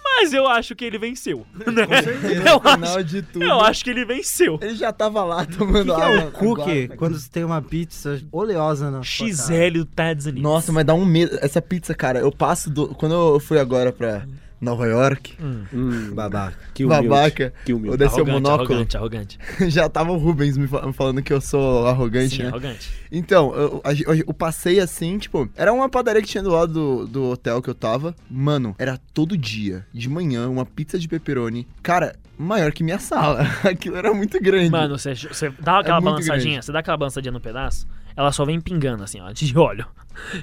[0.04, 1.46] Mas eu acho que ele venceu.
[1.54, 1.86] Né?
[1.88, 3.46] Com certeza, Eu no final acho- de tudo.
[3.46, 4.60] Eu acho que ele venceu.
[4.62, 6.28] Ele já tava lá que, tomando que é água.
[6.28, 6.98] o cookie Agora.
[6.98, 9.02] quando você tem uma pizza oleosa na?
[9.04, 10.44] XL Estados Unidos.
[10.44, 11.38] Nossa, mas dá um medo.
[11.42, 12.90] Essa pizza, cara, eu passo do.
[12.90, 14.26] Quando eu fui agora pra
[14.62, 16.56] Nova York, Hum, Babaca.
[16.74, 17.08] que humilde.
[17.08, 17.98] babaca, Que eu humilde.
[17.98, 19.40] desci o Arrogante, monóculo, arrogante, arrogante.
[19.70, 22.50] já tava o Rubens me fa- falando que eu sou arrogante, Sim, né?
[22.50, 22.90] arrogante.
[23.12, 27.08] Então, eu, gen- eu passei assim, tipo, era uma padaria que tinha do lado do,
[27.08, 28.16] do hotel que eu tava.
[28.30, 31.68] Mano, era todo dia, de manhã, uma pizza de pepperoni.
[31.82, 33.42] Cara, maior que minha sala.
[33.66, 34.70] Aquilo era muito grande.
[34.70, 36.66] Mano, você, você dá aquela É balançadinha, grande.
[36.66, 39.86] você dá aquela balançadinha no pedaço, ela só vem pingando assim, ó, de óleo.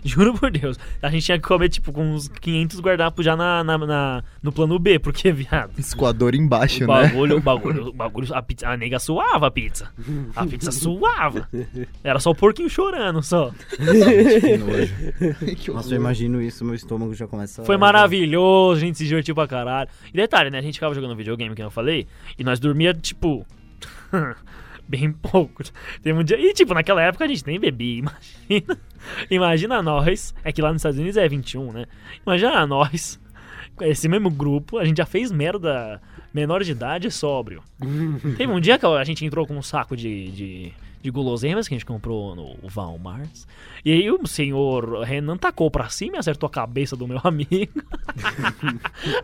[0.02, 0.78] Juro por Deus.
[1.02, 4.50] A gente tinha que comer, tipo, com uns 500 guardanapos já na, na, na- no
[4.50, 5.72] plano B, porque, viado.
[5.78, 6.87] Escoador embaixo, O né?
[6.87, 9.92] bagulho, o bagulho, o bagulho, a, pizza, a nega suava a pizza.
[10.35, 11.46] A pizza suava.
[12.02, 13.52] Era só o porquinho chorando, só.
[13.76, 15.54] Que nojo.
[15.57, 17.64] Que Nossa, eu imagino isso, meu estômago já começa a...
[17.66, 19.90] Foi maravilhoso, a gente se divertiu pra caralho.
[20.12, 20.59] E detalhe, né?
[20.59, 22.07] A gente ficava jogando videogame, que eu falei,
[22.38, 23.46] e nós dormia, tipo.
[24.88, 25.62] Bem pouco.
[26.03, 26.38] Teve um dia.
[26.38, 28.79] E, tipo, naquela época a gente nem bebia, imagina.
[29.31, 30.35] Imagina nós.
[30.42, 31.87] É que lá nos Estados Unidos é 21, né?
[32.27, 33.20] Imagina nós.
[33.81, 36.00] Esse mesmo grupo, a gente já fez merda
[36.33, 37.62] menor de idade sóbrio.
[38.37, 41.74] Teve um dia que a gente entrou com um saco de, de, de guloseimas que
[41.74, 43.31] a gente comprou no Walmart.
[43.85, 47.83] E aí o senhor Renan tacou pra cima e acertou a cabeça do meu amigo.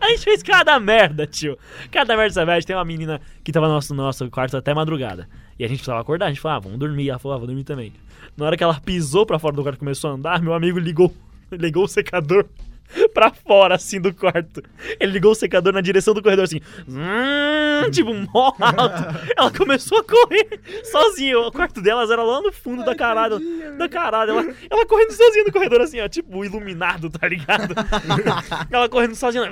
[0.01, 1.59] a gente fez cada merda, tio.
[1.91, 2.65] Cada merda dessa vez.
[2.65, 5.29] Tem uma menina que tava no nosso, no nosso quarto até madrugada.
[5.59, 6.27] E a gente precisava acordar.
[6.27, 7.11] A gente falou, ah, vamos dormir.
[7.11, 7.93] Ela falou, ah, vou dormir também.
[8.37, 10.79] Na hora que ela pisou pra fora do quarto e começou a andar, meu amigo
[10.79, 11.15] ligou,
[11.53, 12.47] ligou o secador
[13.13, 14.63] pra fora, assim, do quarto.
[15.01, 16.61] Ele ligou o secador na direção do corredor, assim.
[16.89, 19.33] "Hum", tipo, mó alto.
[19.37, 21.39] Ela começou a correr sozinha.
[21.39, 23.41] O quarto delas era lá no fundo da caralho.
[23.79, 24.31] Da caralho.
[24.33, 26.09] Ela, ela correndo sozinha no corredor, assim, ó.
[26.09, 27.75] Tipo, iluminado, tá ligado?
[28.71, 29.45] ela correndo sozinha.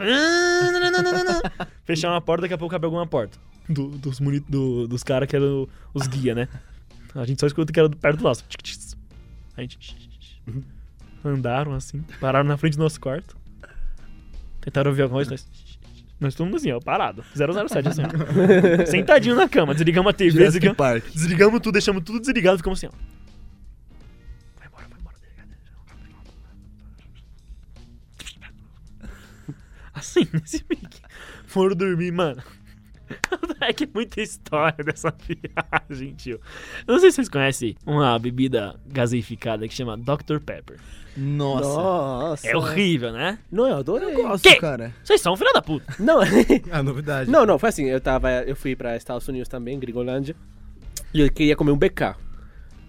[1.85, 3.39] Fechar uma porta, daqui a pouco abre alguma porta.
[3.69, 4.19] Do- dos
[4.49, 6.49] do- dos caras que eram os guia, né?
[7.15, 8.45] A gente só escuta que era perto do nosso.
[9.57, 9.79] A gente.
[11.25, 13.37] Andaram assim, pararam na frente do nosso quarto.
[14.61, 15.47] Tentaram ouvir alguma coisa, nós.
[16.21, 17.25] Nós estamos assim, ó, parado.
[17.35, 18.07] 007, assim, ó.
[18.87, 22.97] Sentadinho na cama, desligamos a TV, desligamos, desligamos tudo, deixamos tudo desligado, ficamos assim, ó.
[24.59, 25.17] Vai embora, vai embora.
[29.93, 31.01] Assim, nesse pique.
[31.47, 32.43] Foram dormir, mano.
[33.61, 35.15] É que muita história dessa
[35.89, 36.41] viagem, tio.
[36.87, 40.41] Eu não sei se vocês conhecem uma bebida gaseificada que chama Dr.
[40.45, 40.79] Pepper.
[41.17, 41.69] Nossa.
[41.69, 42.49] Nossa.
[42.49, 43.39] É horrível, né?
[43.53, 44.15] Não, eu adorei.
[44.15, 44.57] Gosto, Que?
[44.57, 44.93] cara.
[45.05, 45.95] Vocês são filha da puta.
[46.01, 46.21] Não,
[46.73, 47.31] A novidade.
[47.31, 50.35] não, não, foi assim, eu tava, eu fui pra Estados Unidos também, Gringolândia,
[51.15, 52.17] e eu queria comer um BK.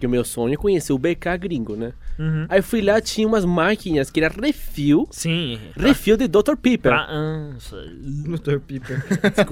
[0.00, 1.92] Que o meu sonho é conhecer o BK gringo, né?
[2.18, 2.46] Uhum.
[2.48, 5.58] Aí eu fui lá, tinha umas máquinas que era refil, Sim.
[5.76, 6.56] refil de Dr.
[6.60, 6.92] Pepper.
[6.92, 7.08] Pra...
[7.58, 7.88] Sei.
[8.38, 8.58] Dr.
[8.60, 9.02] Piper.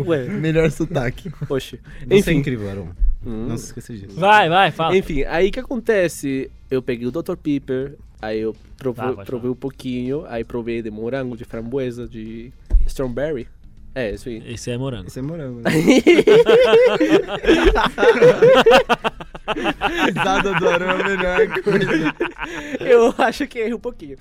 [0.06, 1.30] Ué, Melhor sotaque.
[1.48, 1.78] poxa.
[2.06, 2.88] Você é Enfim, incrível, Aaron.
[3.24, 3.46] Hum.
[3.48, 4.18] Não se esqueça disso.
[4.18, 4.96] Vai, vai, fala.
[4.96, 6.50] enfim, aí o que acontece?
[6.70, 7.36] Eu peguei o Dr.
[7.36, 12.52] Pepper, aí eu provei, Tá, provei um pouquinho, aí provei de morango, de framboesa, de
[12.86, 13.46] strawberry.
[13.94, 14.42] É, isso aí.
[14.46, 15.08] Esse é morango.
[15.08, 15.60] Esse é morango.
[15.60, 15.70] Né?
[20.06, 22.14] Risada do Arão é a melhor coisa.
[22.80, 24.16] eu acho que errei um pouquinho.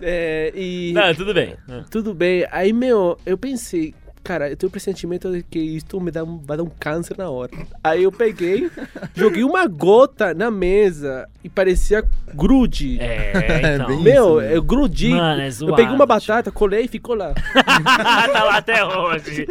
[0.00, 0.92] É, e...
[0.94, 1.56] Não, tudo bem.
[1.90, 2.46] Tudo bem.
[2.50, 3.94] Aí, meu, eu pensei,
[4.28, 7.16] cara, eu tenho o pressentimento de que isto me dá um, vai dar um câncer
[7.16, 7.50] na hora.
[7.82, 8.70] Aí eu peguei,
[9.16, 12.98] joguei uma gota na mesa e parecia grude.
[13.00, 13.86] É, então.
[13.86, 15.14] bem Meu, isso, eu grudi.
[15.14, 17.32] Mano, é eu zoado, peguei uma batata, colei e ficou lá.
[17.64, 19.46] tá lá até hoje.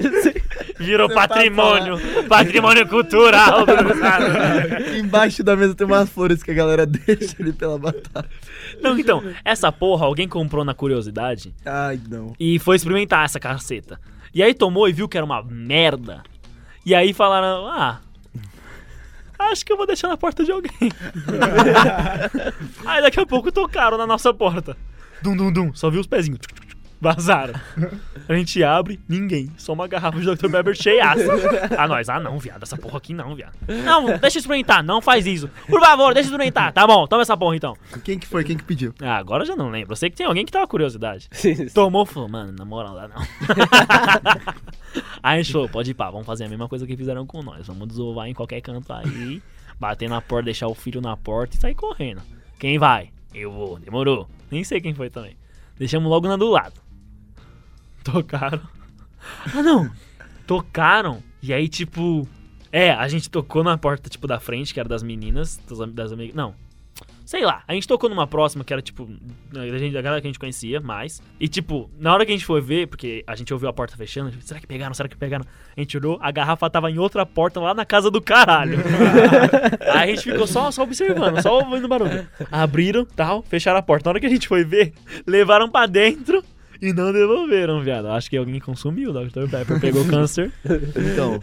[0.78, 1.98] Virou patrimônio.
[2.30, 4.96] Patrimônio cultural do estado.
[4.96, 8.30] Embaixo da mesa tem umas flores que a galera deixa ali pela batata.
[8.80, 12.36] Não, então, essa porra alguém comprou na curiosidade Ai, não.
[12.40, 14.00] e foi experimentar essa caceta.
[14.34, 16.24] E aí tomou e viu que era uma merda.
[16.86, 18.00] E aí falaram, ah.
[19.40, 20.72] Acho que eu vou deixar na porta de alguém.
[22.86, 24.76] aí daqui a pouco tocaram na nossa porta.
[25.22, 25.74] Dum, dum, dum.
[25.74, 26.40] Só viu os pezinhos.
[27.02, 27.54] Vazaram.
[28.28, 29.52] A gente abre, ninguém.
[29.58, 30.50] Só uma garrafa de Dr.
[30.50, 31.24] Pepper cheiaça.
[31.78, 32.10] Ah, nós.
[32.10, 32.64] Ah, não, viado.
[32.64, 33.54] Essa porra aqui não, viado.
[33.68, 34.84] Não, deixa eu experimentar.
[34.84, 35.50] Não faz isso.
[35.68, 36.72] Por favor, deixa eu experimentar.
[36.74, 37.78] Tá bom, toma essa porra então.
[38.04, 38.44] Quem que foi?
[38.44, 38.94] Quem que pediu?
[39.02, 39.94] Ah, agora eu já não lembro.
[39.94, 41.30] Eu sei que tem alguém que tava com curiosidade.
[41.74, 43.22] Tomou e falou, mano, na moral, dá não.
[45.24, 47.42] aí a gente falou, pode ir pá, vamos fazer a mesma coisa que fizeram com
[47.42, 47.66] nós.
[47.68, 49.42] Vamos desovar em qualquer canto aí,
[49.80, 52.22] bater na porta, deixar o filho na porta e sair correndo.
[52.60, 53.10] Quem vai?
[53.34, 54.28] Eu vou, demorou.
[54.50, 55.36] Nem sei quem foi também.
[55.78, 56.87] Deixamos logo na do lado.
[58.12, 58.62] Tocaram.
[59.54, 59.91] Ah, não.
[60.46, 61.22] Tocaram.
[61.41, 62.26] E aí, tipo.
[62.72, 66.12] É, a gente tocou na porta, tipo, da frente, que era das meninas, das, das
[66.13, 66.34] amigas.
[66.34, 66.56] Não.
[67.26, 69.06] Sei lá, a gente tocou numa próxima que era tipo.
[69.52, 71.22] Da, gente, da galera que a gente conhecia mais.
[71.38, 73.98] E tipo, na hora que a gente foi ver, porque a gente ouviu a porta
[73.98, 74.93] fechando, tipo, será que pegaram?
[74.93, 75.43] Será que pegaram?
[75.76, 78.78] A gente olhou, a garrafa tava em outra porta lá na casa do caralho.
[79.93, 82.26] Aí a gente ficou só, só observando, só ouvindo barulho.
[82.50, 84.08] Abriram, tal, fecharam a porta.
[84.08, 84.93] Na hora que a gente foi ver,
[85.26, 86.41] levaram pra dentro.
[86.82, 88.08] E não devolveram, viado.
[88.08, 89.48] Acho que alguém consumiu, o Dr.
[89.50, 90.52] Pepper pegou câncer.
[90.96, 91.40] Então,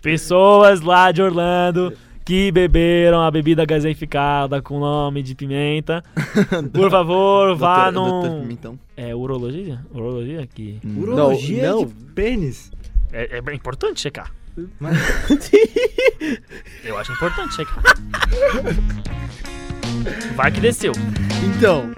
[0.00, 1.92] Pessoas lá de Orlando
[2.24, 6.02] que beberam a bebida gaseificada com nome de pimenta.
[6.72, 8.40] Por favor, vá doutor- doutor num.
[8.42, 8.78] Pimentão.
[8.96, 9.80] É urologia?
[9.92, 10.78] Urologia que.
[10.96, 11.84] Urologia não.
[11.84, 12.70] de pênis.
[13.12, 14.32] É, é bem importante checar.
[14.78, 14.96] Mas-
[16.84, 17.82] Eu acho importante checar.
[20.36, 20.92] Vai que desceu.
[21.56, 21.90] Então,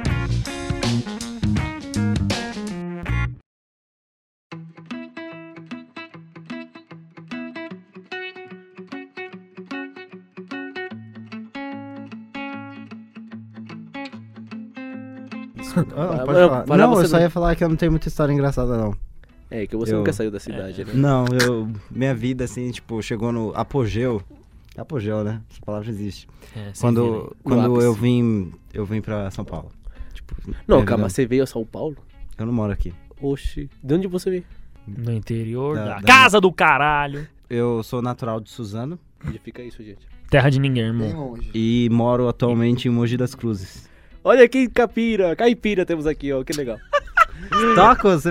[15.96, 16.76] Ah, Para- pode não, falar.
[16.76, 18.94] Não, eu só não- ia falar que eu não tenho muita história engraçada, não.
[19.50, 20.92] É, que você Eu- nunca saiu da cidade, né?
[20.94, 21.68] Não, eu.
[21.90, 24.22] Minha vida, assim, tipo, chegou no apogeu.
[24.76, 25.40] Apogeu, né?
[25.50, 26.26] Essa palavra existe.
[26.56, 27.86] É, Quando, quando ápice.
[27.86, 28.52] eu vim.
[28.72, 29.70] Eu vim pra São Paulo.
[30.12, 30.34] Tipo,
[30.66, 31.96] Não, calma, vida- você veio a São Paulo?
[32.36, 32.92] Eu não moro aqui.
[33.20, 33.70] Oxi.
[33.82, 34.44] De onde você veio?
[34.86, 37.26] No interior Da- da, da- casa do caralho.
[37.48, 40.06] Eu sou natural de Suzano Onde fica isso, gente?
[40.28, 41.36] Terra de ninguém, irmão.
[41.54, 43.88] e moro atualmente em Mogi das Cruzes.
[44.24, 46.78] Olha que capira, caipira temos aqui, ó, que legal.
[47.74, 48.30] Toca, você.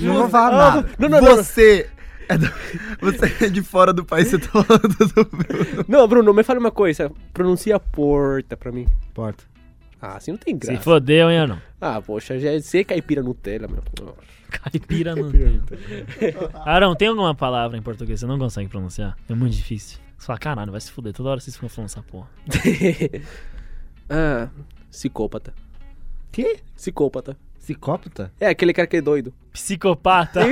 [0.00, 0.88] Não vou falar Ah, nada.
[0.98, 1.88] Não, não, não, você,
[2.28, 2.52] é do-
[3.00, 5.84] você é de fora do país, você tá falando do Bruno.
[5.86, 8.88] não, Bruno, me fala uma coisa, pronuncia porta pra mim.
[9.14, 9.44] Porta.
[10.02, 10.82] Ah, assim não tem Se graça.
[10.82, 11.60] fodeu, hein, não?
[11.80, 13.82] Ah, poxa, já é ser caipira Nutella, meu.
[14.50, 15.30] Caipira no.
[16.64, 19.16] Arão, tem alguma palavra em português que você não consegue pronunciar?
[19.28, 19.98] É muito difícil.
[20.18, 21.12] Você fala, caralho, vai se fuder.
[21.12, 22.26] Toda hora vocês ficam falando essa porra.
[24.10, 24.48] ah,
[24.90, 25.54] psicópata.
[26.32, 26.60] Que?
[26.76, 27.36] Psicópata.
[27.58, 28.32] Psicópata?
[28.40, 29.32] É aquele cara que é doido.
[29.52, 30.40] Psicopata.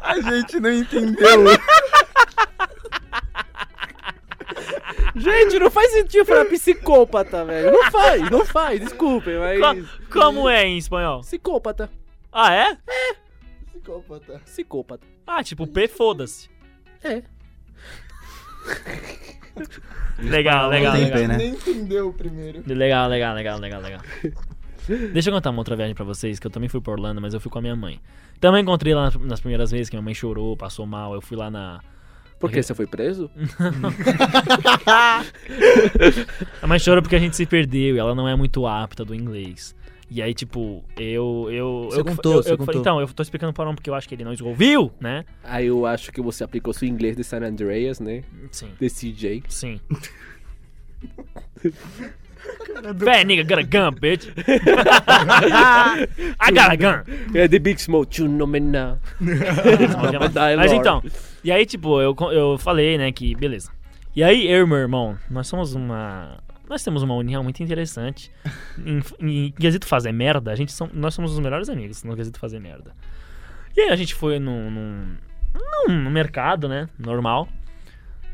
[0.00, 1.44] A gente não entendeu.
[5.14, 7.72] Gente, não faz sentido falar psicópata, velho.
[7.72, 9.58] Não faz, não faz, desculpem, mas.
[9.60, 11.20] Co- Como é em espanhol?
[11.20, 11.90] Psicópata.
[12.32, 12.76] Ah, é?
[13.72, 14.40] Psicópata.
[14.44, 15.06] Psicópata.
[15.26, 16.50] Ah, tipo, P, foda-se.
[17.02, 17.22] É.
[20.18, 21.18] Legal, legal, legal.
[21.18, 21.36] P, né?
[21.36, 22.62] Nem entendeu o primeiro.
[22.66, 24.00] Legal, legal, legal, legal, legal.
[25.12, 27.34] Deixa eu contar uma outra viagem pra vocês, que eu também fui pra Orlando, mas
[27.34, 28.00] eu fui com a minha mãe.
[28.40, 31.14] Também encontrei lá nas, nas primeiras vezes que minha mãe chorou, passou mal.
[31.14, 31.80] Eu fui lá na.
[32.38, 33.30] Por que você foi preso?
[36.62, 39.14] A mãe chorou porque a gente se perdeu e ela não é muito apta do
[39.14, 39.74] inglês.
[40.08, 41.48] E aí, tipo, eu.
[41.50, 42.80] eu Você eu, contou, eu, você eu, contou.
[42.80, 45.24] Então, eu tô explicando para um porque eu acho que ele não ouviu, né?
[45.42, 48.22] Aí eu acho que você aplicou seu inglês de San Andreas, né?
[48.52, 48.70] Sim.
[48.78, 49.42] De CJ.
[49.48, 49.80] Sim.
[53.04, 54.28] Fat nigga got a gun, bitch.
[56.38, 57.02] I got a gun.
[57.34, 58.98] É The Big Smoke, you know me now.
[60.56, 61.02] Mas então,
[61.42, 63.70] e aí, tipo, eu, eu falei, né, que beleza.
[64.14, 66.38] E aí, eu e meu irmão, nós somos uma.
[66.68, 68.30] Nós temos uma união muito interessante.
[68.78, 72.38] Em, em quesito fazer merda, a gente são, nós somos os melhores amigos no quesito
[72.38, 72.94] fazer merda.
[73.76, 75.16] E aí a gente foi num, num,
[75.88, 77.48] num, mercado, né, normal.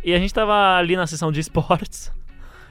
[0.02, 2.10] E a gente tava ali na seção de esportes.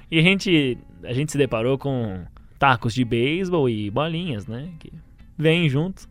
[0.09, 2.25] E a gente, a gente se deparou com
[2.59, 4.91] tacos de beisebol e bolinhas, né, que
[5.37, 6.09] vêm junto.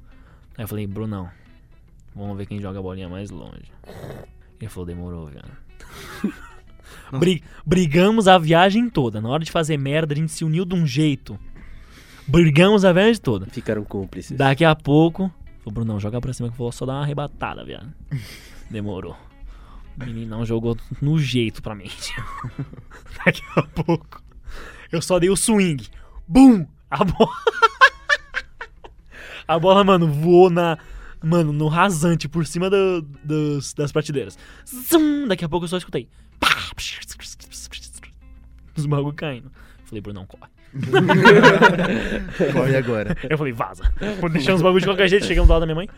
[0.57, 1.31] Aí eu falei, Brunão,
[2.15, 3.73] Vamos ver quem joga a bolinha mais longe.
[4.61, 5.59] Ele falou, demorou, cara.
[7.19, 9.21] Bri- brigamos a viagem toda.
[9.21, 11.39] Na hora de fazer merda, a gente se uniu de um jeito.
[12.27, 13.47] Brigamos a viagem toda.
[13.47, 14.37] Ficaram cúmplices.
[14.37, 17.65] Daqui a pouco, falou, Brunão, joga pra cima que eu vou só dar uma arrebatada,
[17.65, 17.93] viado.
[18.71, 19.17] Demorou.
[20.01, 21.91] O meninão jogou no jeito pra mim.
[23.25, 24.23] Daqui a pouco,
[24.93, 25.87] eu só dei o swing.
[26.29, 26.65] Bum!
[26.91, 27.31] A bola.
[29.47, 30.79] A bola, mano, voou na.
[31.23, 34.39] Mano, no rasante, por cima da- das, das prateleiras.
[34.65, 35.27] Zum!
[35.29, 36.09] Daqui a pouco eu só escutei.
[36.41, 36.71] Pá!
[38.77, 39.53] Os bagulho caindo.
[39.85, 40.51] Falei, Brunão, corre.
[42.53, 43.17] Corre agora.
[43.29, 43.93] Eu falei, vaza.
[44.33, 45.89] Deixar os bagulhos de qualquer jeito, chegamos do lado da minha mãe.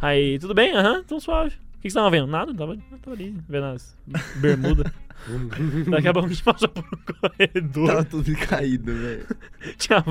[0.00, 0.72] Aí, tudo bem?
[0.72, 1.50] Aham, tão suave.
[1.50, 2.26] O que que você tava vendo?
[2.26, 3.96] Nada, tava, tava ali, vendo as
[4.36, 4.92] bermuda.
[5.88, 7.86] Daqui a pouco a gente passou por um corredor.
[7.86, 9.26] Tava tudo caído, velho.
[9.78, 10.04] Tinha,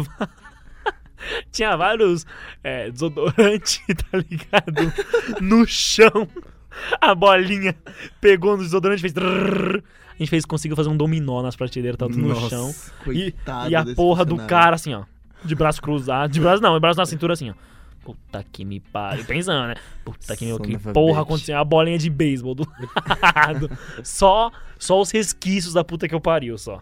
[1.52, 2.26] tinha vários
[2.64, 4.94] é, desodorantes, tá ligado?
[5.42, 6.28] No chão.
[7.00, 7.76] A bolinha
[8.22, 9.14] pegou no desodorante e fez.
[9.18, 12.74] A gente fez, conseguiu fazer um dominó nas prateleiras, tá tudo no Nossa, chão.
[13.08, 13.34] E,
[13.70, 15.04] e a porra do cara, assim, ó.
[15.44, 16.32] De braço cruzado.
[16.32, 17.54] De braço não, de braço na cintura, assim, ó.
[18.04, 19.24] Puta que me pariu.
[19.24, 19.76] Pensando, né?
[20.04, 21.58] Puta que me Son que porra aconteceu?
[21.58, 22.68] A bolinha de beisebol do
[23.36, 23.70] lado.
[24.04, 26.82] só, só os resquícios da puta que eu pariu, só.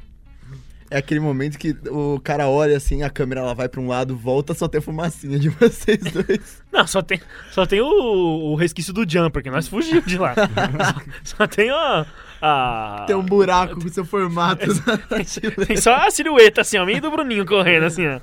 [0.90, 4.16] É aquele momento que o cara olha assim, a câmera ela vai pra um lado,
[4.16, 6.64] volta, só tem fumacinha de vocês dois.
[6.72, 7.20] Não, só tem,
[7.52, 10.34] só tem o, o resquício do jumper, que nós fugimos de lá.
[10.36, 12.06] só, só tem a.
[12.42, 14.66] a Tem um buraco com seu formato.
[15.66, 18.20] tem só a silhueta, assim, ó, meio do Bruninho correndo, assim, ó.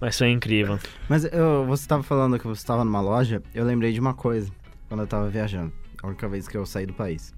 [0.00, 0.78] Mas foi incrível.
[1.08, 4.50] Mas eu, você tava falando que você tava numa loja, eu lembrei de uma coisa
[4.88, 5.72] quando eu tava viajando.
[6.02, 7.34] A única vez que eu saí do país.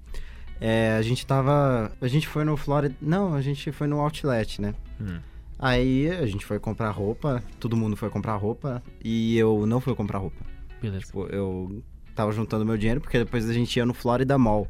[0.59, 1.91] É, a gente tava.
[1.99, 2.95] A gente foi no Florida.
[3.01, 4.73] Não, a gente foi no Outlet, né?
[4.99, 5.19] Hum.
[5.59, 9.95] Aí a gente foi comprar roupa, todo mundo foi comprar roupa e eu não fui
[9.95, 10.43] comprar roupa.
[10.81, 11.05] Beleza.
[11.05, 11.81] Tipo, eu
[12.13, 14.67] tava juntando meu dinheiro porque depois a gente ia no Florida Mall.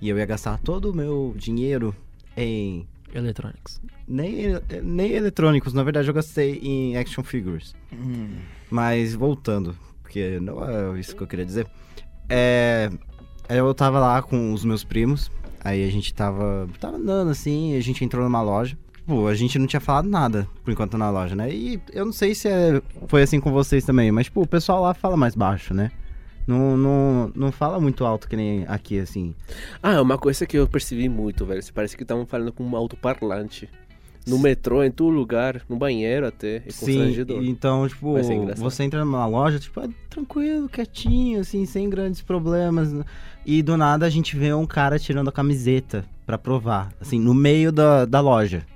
[0.00, 1.94] E eu ia gastar todo o meu dinheiro
[2.36, 2.86] em.
[3.14, 3.80] Electronics.
[4.06, 7.74] Nem, nem eletrônicos, na verdade eu gastei em action figures.
[8.68, 11.66] Mas voltando, porque não é isso que eu queria dizer.
[12.28, 12.90] É.
[13.48, 15.30] Eu tava lá com os meus primos,
[15.62, 16.68] aí a gente tava.
[16.80, 18.76] Tava andando assim, a gente entrou numa loja.
[18.96, 21.48] Tipo, a gente não tinha falado nada por enquanto na loja, né?
[21.52, 24.82] E eu não sei se é- foi assim com vocês também, mas, tipo, o pessoal
[24.82, 25.92] lá fala mais baixo, né?
[26.44, 29.32] Não, não, não fala muito alto que nem aqui, assim.
[29.82, 31.62] Ah, é uma coisa que eu percebi muito, velho.
[31.72, 33.68] Parece que estavam falando com um alto-parlante.
[34.26, 36.56] No metrô, em todo lugar, no banheiro até.
[36.66, 37.44] É Sim, constrangedor.
[37.44, 38.16] então, tipo,
[38.56, 42.92] você entra numa loja, tipo, é tranquilo, quietinho, assim, sem grandes problemas.
[43.44, 47.32] E do nada a gente vê um cara tirando a camiseta pra provar, assim, no
[47.32, 48.66] meio da, da loja.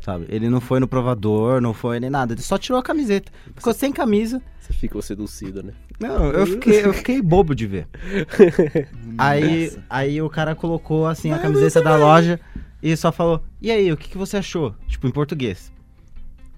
[0.00, 0.26] Sabe?
[0.28, 2.32] Ele não foi no provador, não foi nem nada.
[2.32, 3.30] Ele só tirou a camiseta.
[3.54, 4.42] Ficou sem camisa.
[4.58, 5.72] Você ficou seduzido, né?
[6.00, 7.86] Não, eu fiquei, eu fiquei bobo de ver.
[9.18, 9.84] Aí, Nossa.
[9.90, 12.40] aí o cara colocou assim a camiseta da loja
[12.82, 14.74] e só falou: E aí, o que, que você achou?
[14.88, 15.72] Tipo, em português.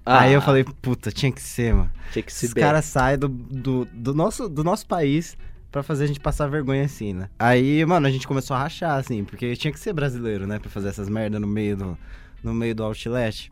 [0.05, 1.89] Aí eu Ah, falei, puta, tinha que ser, mano.
[2.11, 5.37] Tinha que se Esses caras saem do, do, do nosso, do nosso país
[5.71, 7.29] pra fazer a gente passar vergonha assim, né?
[7.39, 10.59] Aí, mano, a gente começou a rachar, assim, porque tinha que ser brasileiro, né?
[10.59, 11.97] Pra fazer essas merda no meio do,
[12.43, 13.49] no meio do outlet.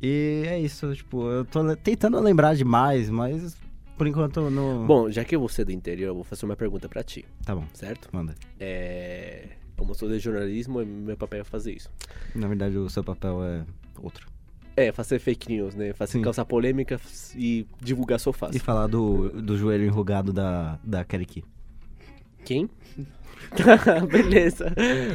[0.00, 3.54] E é isso, tipo, eu tô tentando lembrar demais, mas
[3.96, 4.86] por enquanto eu não.
[4.86, 7.54] Bom, já que você é do interior, eu vou fazer uma pergunta pra ti, Tá
[7.54, 8.08] bom, certo?
[8.12, 8.34] manda.
[8.58, 9.48] É...
[9.78, 11.88] Como eu sou de jornalismo, meu papel é fazer isso.
[12.34, 13.64] Na verdade, o seu papel é
[14.02, 14.26] outro.
[14.76, 15.92] É, fazer fake news, né?
[15.92, 16.22] Fazer Sim.
[16.22, 17.00] causar polêmica
[17.34, 18.54] e divulgar sofás.
[18.54, 21.44] E falar do, do joelho enrugado da, da Keriki.
[22.44, 22.68] Quem?
[24.10, 24.70] Beleza.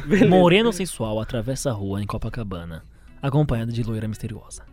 [0.06, 0.26] Beleza.
[0.28, 2.84] Moreno sensual atravessa a rua em Copacabana,
[3.20, 4.64] acompanhada de loira misteriosa.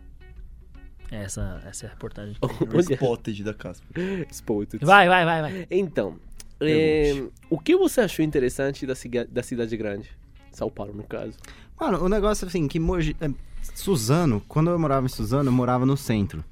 [1.10, 2.34] Essa, essa é a reportagem.
[2.40, 2.80] O Olha.
[2.80, 4.26] spotted da Casper.
[4.30, 4.82] Spotted.
[4.82, 5.66] Vai, vai, vai, vai.
[5.70, 6.16] Então,
[6.62, 8.94] é, o que você achou interessante da,
[9.30, 10.10] da cidade grande?
[10.50, 11.34] São Paulo, no caso.
[11.80, 13.16] Mano, o negócio assim, que Mogi...
[13.20, 13.30] é,
[13.74, 16.44] Suzano, quando eu morava em Suzano, eu morava no centro.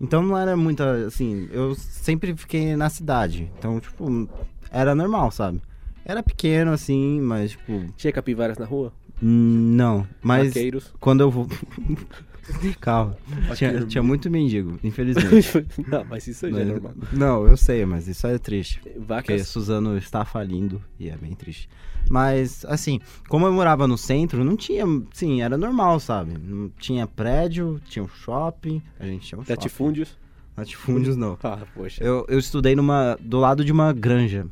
[0.00, 3.50] Então não era muita, assim, eu sempre fiquei na cidade.
[3.58, 4.28] Então, tipo,
[4.70, 5.62] era normal, sabe?
[6.04, 8.92] Era pequeno, assim, mas, tipo, Tinha capivaras na rua?
[9.20, 10.06] não.
[10.20, 10.92] Mas Vaqueiros?
[10.98, 11.46] quando eu vou...
[12.80, 13.16] Calma.
[13.54, 15.66] Tinha, tinha muito mendigo, infelizmente.
[15.86, 16.94] Não, mas isso já é Mas- normal.
[17.12, 18.80] Não, eu sei, mas isso é triste.
[18.80, 19.48] Porque Vacas.
[19.48, 21.68] Suzano está falindo e é bem triste.
[22.10, 24.84] Mas, assim, como eu morava no centro, não tinha.
[25.12, 26.36] Sim, era normal, sabe?
[26.36, 28.82] Não tinha prédio, tinha um shopping.
[28.98, 29.52] A gente tinha um shopping.
[29.52, 30.18] Latifúndios?
[30.56, 31.38] Latifúndios não.
[31.42, 32.02] Ah, poxa.
[32.02, 34.46] Eu, eu estudei numa, do lado de uma granja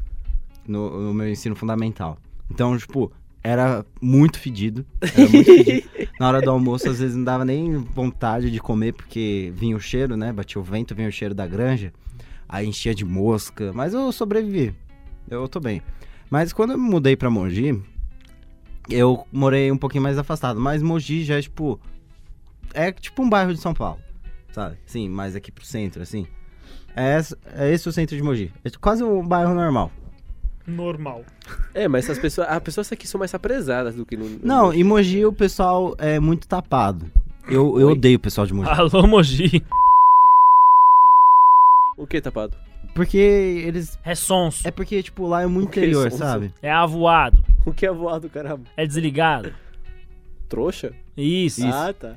[0.66, 2.16] no, no meu ensino fundamental.
[2.50, 4.84] Então, tipo, era muito fedido.
[5.00, 5.88] Era muito fedido.
[6.20, 9.80] Na hora do almoço, às vezes não dava nem vontade de comer, porque vinha o
[9.80, 10.32] cheiro, né?
[10.32, 11.92] Batia o vento, vinha o cheiro da granja.
[12.48, 13.72] Aí enchia de mosca.
[13.72, 14.74] Mas eu sobrevivi.
[15.30, 15.80] Eu tô bem.
[16.28, 17.80] Mas quando eu me mudei pra Mogi,
[18.88, 20.60] eu morei um pouquinho mais afastado.
[20.60, 21.80] Mas Mogi já é tipo.
[22.74, 24.00] É tipo um bairro de São Paulo.
[24.52, 24.76] Sabe?
[24.84, 26.26] Sim, mais aqui pro centro, assim.
[26.94, 28.52] É, esse- é esse o centro de Mogi.
[28.64, 29.90] É quase um bairro normal.
[30.66, 31.24] Normal.
[31.74, 34.28] É, mas as pessoas, as pessoas aqui são mais apresadas do que no.
[34.28, 37.10] no- Não, em Mogi o pessoal é muito tapado.
[37.48, 37.92] Eu, eu Oi?
[37.94, 38.70] odeio o pessoal de Mogi.
[38.70, 39.62] Alô, Mogi.
[41.96, 42.56] O que, tapado?
[42.94, 43.98] Porque eles.
[44.04, 44.66] É sonso.
[44.66, 46.52] É porque, tipo, lá é muito O que interior, sabe?
[46.62, 47.42] É avoado.
[47.66, 48.64] O que é voado, caramba?
[48.76, 49.52] É desligado.
[50.48, 50.92] Trouxa?
[51.20, 51.66] Isso.
[51.66, 52.14] Ah, tá.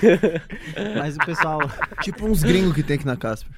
[0.98, 1.58] Mas o pessoal.
[2.02, 3.50] Tipo uns gringos que tem aqui na Casper.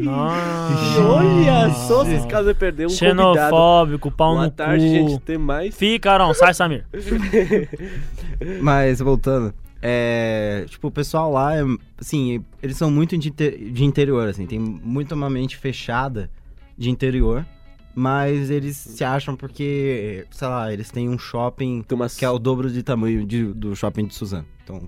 [0.00, 1.00] Nossa.
[1.00, 3.32] Olha só, se esse caso vai perder um convidado.
[3.34, 4.90] Xenofóbico, pau Boa no tarde, cu.
[5.10, 5.20] gente.
[5.20, 5.76] Tem mais?
[5.76, 6.32] Fica, Aron.
[6.34, 6.84] Sai, Samir.
[8.60, 9.54] Mas voltando.
[9.80, 10.64] É.
[10.68, 11.62] Tipo, o pessoal lá é.
[12.00, 14.46] Assim, eles são muito de, inte- de interior, assim.
[14.46, 16.30] Tem muito uma mente fechada
[16.76, 17.44] de interior.
[17.94, 21.84] Mas eles se acham porque, sei lá, eles têm um shopping
[22.18, 24.46] que é o dobro de tamanho de- do shopping de Suzano.
[24.64, 24.82] Então.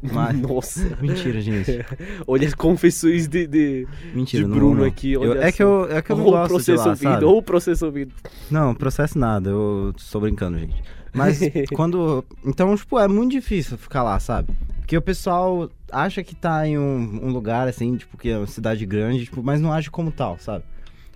[0.12, 0.38] Mas...
[0.38, 0.96] Nossa.
[1.00, 1.84] Mentira, gente.
[2.26, 4.84] Olha as confissões de, de, Mentira, de não- Bruno não.
[4.86, 5.12] aqui.
[5.12, 7.24] Eu- é, que eu, é que eu não ou gosto de processo lá, ouvido, sabe?
[7.24, 8.14] ou processo ouvido.
[8.50, 10.82] Não, processo nada, eu estou brincando, gente.
[11.12, 11.38] Mas
[11.74, 12.24] quando.
[12.44, 14.52] Então, tipo, é muito difícil ficar lá, sabe?
[14.80, 18.46] Porque o pessoal acha que tá em um, um lugar, assim, tipo, que é uma
[18.46, 20.64] cidade grande, tipo, mas não age como tal, sabe?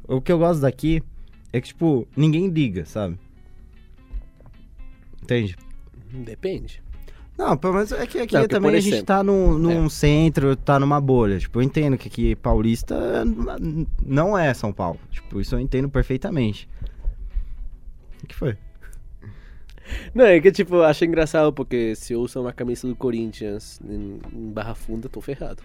[0.09, 1.03] O que eu gosto daqui
[1.53, 3.19] é que, tipo, ninguém liga, sabe?
[5.23, 5.55] Entende?
[6.11, 6.83] Depende.
[7.37, 9.89] Não, pelo menos é que aqui Não, também a gente exemplo, tá num, num é.
[9.89, 11.39] centro, tá numa bolha.
[11.39, 13.25] Tipo, eu entendo que aqui Paulista
[14.03, 14.99] não é São Paulo.
[15.11, 16.69] Tipo, isso eu entendo perfeitamente.
[18.25, 18.57] O que foi?
[20.15, 24.19] Não, é que tipo, acho engraçado porque se eu usar uma camisa do Corinthians em,
[24.33, 25.63] em Barra Funda, tô ferrado.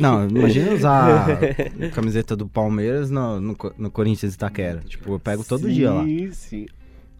[0.00, 4.80] Não, imagina usar a camiseta do Palmeiras no, no, no Corinthians Itaquera.
[4.86, 6.04] Tipo, eu pego todo dia lá.
[6.04, 6.66] Sim, sim.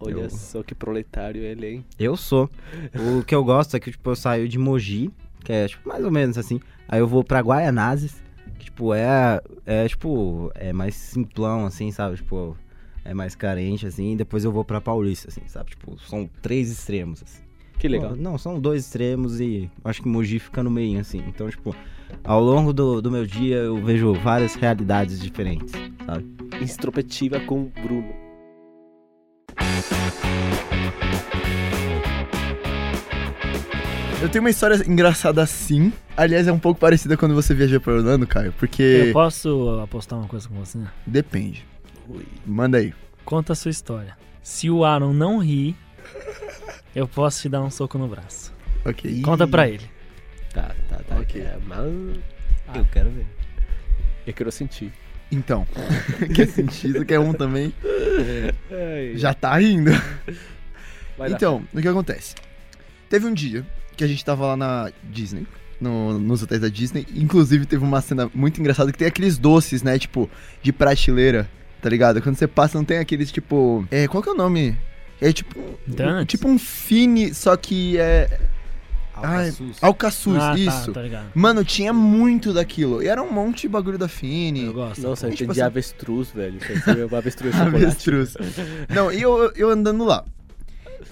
[0.01, 1.85] Olha Eu- só que proletário ele, hein?
[1.99, 2.51] Eu sou.
[3.19, 5.11] O que eu gosto é que, tipo, eu saio de Mogi,
[5.45, 6.61] que é, tipo, mais ou menos assim.
[6.89, 8.21] Aí eu vou pra Guaianazes,
[8.59, 12.17] que, tipo, é, é, tipo, é mais simplão, assim, sabe?
[12.17, 12.57] Tipo,
[13.05, 14.13] é mais carente, assim.
[14.13, 15.71] E depois eu vou pra Paulista, assim, sabe?
[15.71, 17.43] Tipo, são três extremos, assim.
[17.79, 18.15] Que legal.
[18.15, 21.23] Não, são dois extremos e acho que Mogi fica no meio, assim.
[21.27, 21.75] Então, tipo,
[22.23, 25.73] ao longo do, do meu dia eu vejo várias realidades diferentes,
[26.07, 26.25] sabe?
[26.61, 28.15] Introspectiva com Bruno.
[34.21, 35.93] Eu tenho uma história engraçada assim.
[36.17, 40.17] Aliás, é um pouco parecida quando você viajou pra Orlando, Caio, porque Eu posso apostar
[40.19, 40.79] uma coisa com você?
[41.05, 41.67] depende.
[42.47, 42.93] Manda aí.
[43.25, 44.17] Conta a sua história.
[44.43, 45.77] Se o Aaron não rir,
[46.95, 48.53] eu posso te dar um soco no braço.
[48.85, 49.23] Ok.
[49.23, 49.89] Conta pra ele.
[50.53, 51.17] Tá, tá, tá.
[51.21, 51.41] Ok.
[51.41, 51.79] É, mas
[52.75, 53.27] Eu quero ver.
[54.27, 54.93] eu quero sentir.
[55.31, 55.67] Então,
[56.35, 57.73] quer sentido, quer um também?
[58.71, 59.91] Ai, Já tá rindo.
[61.17, 61.33] vai.
[61.33, 62.35] Então, o que acontece?
[63.09, 63.65] Teve um dia
[63.97, 65.47] que a gente tava lá na Disney,
[65.81, 67.07] no- nos hotéis da Disney.
[67.15, 69.99] Inclusive, teve uma cena muito engraçada que tem aqueles doces, né?
[69.99, 70.29] Tipo,
[70.63, 71.49] de prateleira,
[71.83, 72.23] tá ligado?
[72.23, 73.87] Quando você passa, não tem aqueles tipo.
[73.91, 74.77] É, qual que é o nome?
[75.21, 75.59] É tipo.
[75.61, 78.41] um- tipo um fine, só que é.
[79.81, 80.93] Alcaçuz, ah, isso.
[80.93, 81.27] Tá, tá.
[81.35, 83.03] Mano, tinha muito daquilo.
[83.03, 84.65] E era um monte de bagulho da Fini.
[84.65, 85.01] Eu gosto.
[85.03, 86.59] Nossa, eu Tipo entendi assim- avestruz, velho.
[87.17, 87.77] Avestruz chocolate.
[87.85, 88.35] Avestruz.
[88.89, 90.25] Não, e eu, eu andando lá.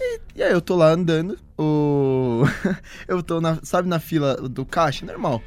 [0.00, 2.42] E, e aí eu tô lá andando, o...
[3.06, 5.42] eu tô, na, sabe, na fila do caixa, normal.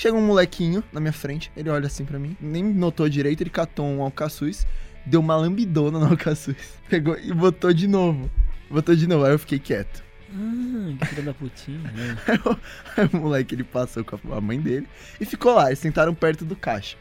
[0.00, 3.50] Chega um molequinho na minha frente, ele olha assim pra mim, nem notou direito, ele
[3.50, 4.66] catou um alcaçuz,
[5.04, 6.56] deu uma lambidona no alcaçuz,
[6.88, 8.30] pegou e botou de novo.
[8.70, 10.02] Botou de novo, aí eu fiquei quieto.
[10.32, 11.80] Ah, que filha da putinha.
[11.92, 12.16] né?
[12.26, 12.58] Aí o-
[12.96, 14.86] aí o moleque, ele passou com a- a mãe dele
[15.20, 16.96] e ficou lá, eles sentaram perto do caixa.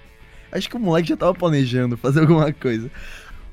[0.51, 2.91] Acho que o moleque já tava planejando fazer alguma coisa.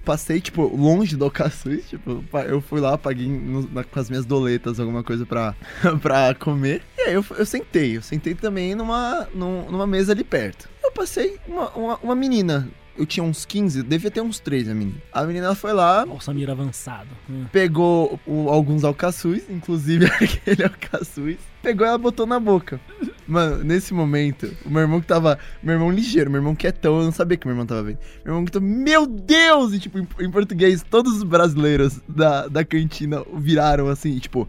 [0.06, 4.24] Passei, tipo, longe do Alcaçuz, tipo, eu fui lá, paguei no- na- com as minhas
[4.24, 5.52] doletas alguma coisa pra,
[6.00, 6.80] pra comer.
[6.96, 10.68] E aí eu, eu sentei, eu sentei também numa, num- numa mesa ali perto.
[10.82, 14.74] Eu passei uma, uma, uma menina, eu tinha uns 15, devia ter uns 13 a
[14.74, 14.96] menina.
[15.12, 17.08] A menina foi lá, Ó, o Samir avançado.
[17.28, 17.44] Hum.
[17.50, 22.80] pegou o- alguns alcaçuz, inclusive aquele alcaçuz, pegou e ela botou na boca.
[23.26, 25.38] Mano, nesse momento, o meu irmão que tava.
[25.62, 27.98] Meu irmão ligeiro, meu irmão quietão, eu não sabia que meu irmão tava vendo.
[28.24, 29.72] Meu irmão que tava, meu Deus!
[29.72, 34.48] E tipo, em, em português, todos os brasileiros da, da cantina viraram assim, tipo,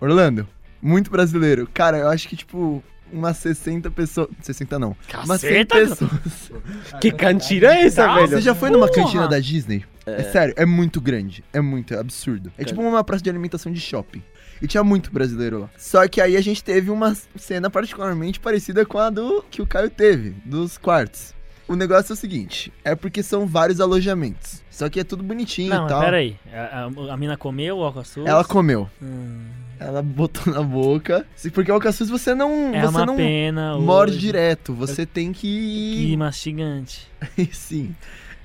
[0.00, 0.46] Orlando,
[0.80, 1.68] muito brasileiro.
[1.72, 4.28] Cara, eu acho que, tipo, umas 60 pessoas.
[4.42, 4.96] 60 não.
[5.24, 6.52] umas 100 Caceta, pessoas.
[7.00, 8.28] Que cantina é essa, Não, velho?
[8.28, 9.02] Você já foi numa Porra!
[9.04, 9.84] cantina da Disney?
[10.06, 10.22] É.
[10.24, 11.44] sério, é muito grande.
[11.52, 12.50] É muito é absurdo.
[12.56, 14.22] É tipo uma praça de alimentação de shopping.
[14.60, 15.70] E tinha muito brasileiro lá.
[15.76, 19.66] Só que aí a gente teve uma cena particularmente parecida com a do que o
[19.66, 21.34] Caio teve, dos quartos.
[21.68, 24.62] O negócio é o seguinte, é porque são vários alojamentos.
[24.70, 26.00] Só que é tudo bonitinho Não, e tal.
[26.00, 26.36] pera aí.
[26.52, 28.24] A, a, a mina comeu o alcaçuz?
[28.26, 28.88] Ela comeu.
[29.02, 29.44] Hum,
[29.78, 31.26] Ela botou na boca.
[31.52, 32.74] Porque o alcaçuz você não.
[32.74, 34.20] é você uma não pena morde hoje.
[34.20, 34.72] direto.
[34.74, 36.16] Você tem Que que.
[36.16, 37.06] mastigante.
[37.52, 37.94] Sim.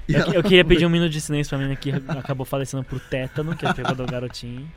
[0.09, 2.99] E Eu, eu queria pedir um minuto de silêncio pra menina que acabou falecendo por
[2.99, 4.70] tétano, que é pegou do garotinho.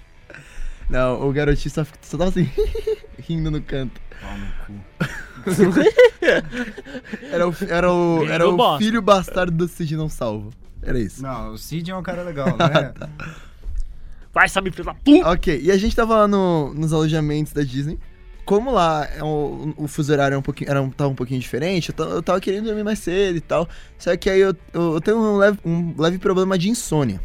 [0.89, 2.49] Não, o garotinho só, só tava assim,
[3.19, 4.01] rindo no canto.
[7.31, 10.51] Era o, era o, era o filho bastardo do Cid não salvo.
[10.83, 11.23] Era isso.
[11.23, 12.93] Não, o Cid é um cara legal, né?
[14.35, 15.31] Vai, sabe, filho da puta!
[15.31, 17.99] Ok, e a gente tava lá no, nos alojamentos da Disney.
[18.45, 21.41] Como lá é o, o fuso horário é um pouquinho, era um, tava um pouquinho
[21.41, 23.69] diferente, eu, eu tava querendo dormir mais cedo e tal.
[23.99, 27.21] Só que aí eu, eu, eu tenho um leve, um leve problema de insônia.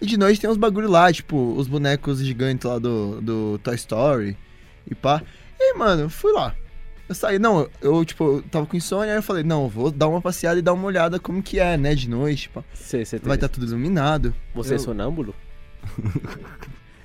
[0.00, 3.74] E de noite tem uns bagulho lá, tipo, os bonecos gigantes lá do, do Toy
[3.74, 4.36] Story
[4.90, 5.22] e pá.
[5.58, 6.54] E aí, mano, eu fui lá.
[7.08, 9.90] Eu saí, não, eu, tipo, eu tava com insônia, aí eu falei, não, eu vou
[9.90, 12.62] dar uma passeada e dar uma olhada como que é, né, de noite, pá.
[12.72, 14.32] Cê, Vai estar tudo iluminado.
[14.54, 15.34] Você é eu- sonâmbulo?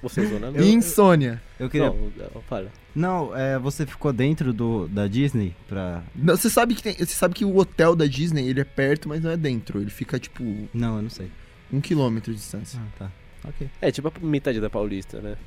[0.03, 0.63] Você é sonâmbulo?
[0.63, 1.41] Insônia.
[1.59, 1.87] Eu queria.
[1.87, 1.95] Não,
[2.33, 2.71] não, fala.
[2.95, 6.03] Não, é, você ficou dentro do, da Disney pra.
[6.15, 9.09] Não, Você sabe, que tem- você sabe que o hotel da Disney, ele é perto,
[9.09, 9.81] mas não é dentro.
[9.81, 10.43] Ele fica, tipo,
[10.73, 11.31] Não, eu não sei.
[11.71, 12.79] Um quilômetro de distância.
[12.79, 13.11] Ah, tá.
[13.47, 13.69] Ok.
[13.81, 15.37] É, tipo a metade da Paulista, né?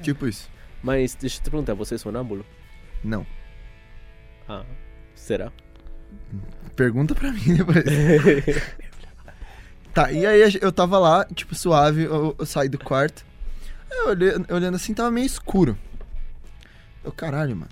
[0.00, 0.48] Tipo isso.
[0.82, 2.44] Mas deixa eu te perguntar, você é sonâmbulo?
[3.04, 3.26] Não.
[4.48, 4.64] Ah,
[5.14, 5.52] será?
[6.74, 7.84] Pergunta pra mim depois.
[9.94, 13.24] tá, e aí eu tava lá, tipo, suave, eu, eu saí do quarto.
[13.90, 15.76] Eu olhei, olhando assim, tava meio escuro.
[17.04, 17.70] Eu, caralho, mano.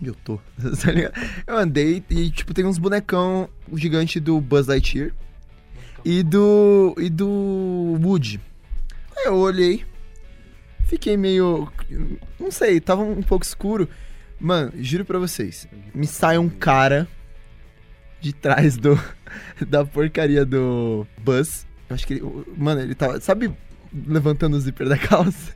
[0.00, 0.38] Onde eu tô?
[0.82, 1.14] Tá ligado?
[1.46, 5.12] eu andei e, tipo, tem uns bonecão gigante do Buzz Lightyear
[6.10, 6.94] e do.
[6.98, 8.40] e do Woody.
[9.16, 9.84] Aí eu olhei,
[10.86, 11.70] fiquei meio.
[12.40, 13.86] Não sei, tava um pouco escuro.
[14.40, 17.06] Mano, juro pra vocês, me sai um cara
[18.20, 18.98] de trás do
[19.68, 21.66] da porcaria do Buzz.
[21.90, 22.22] Eu acho que ele.
[22.56, 23.20] Mano, ele tava.
[23.20, 23.52] Sabe
[24.06, 25.52] levantando o zíper da calça?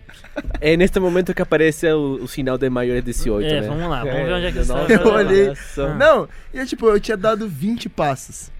[0.60, 3.68] É neste momento que aparece o, o sinal de maiores 18, É, né?
[3.68, 4.86] vamos lá, vamos ver onde é que tá.
[4.88, 5.46] Eu olhei.
[5.48, 5.94] nossa.
[5.94, 8.50] Não, e é tipo, eu tinha dado 20 passos.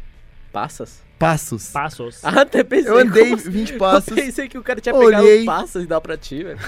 [0.52, 1.02] Passas?
[1.22, 1.68] Passos.
[1.70, 2.18] Passos.
[2.24, 2.90] Ah, até pensei.
[2.90, 3.50] Eu andei como assim?
[3.50, 4.08] 20 passos.
[4.10, 5.44] Eu pensei que o cara tinha pegado Olhei.
[5.44, 6.58] passas e dá pra ti, velho.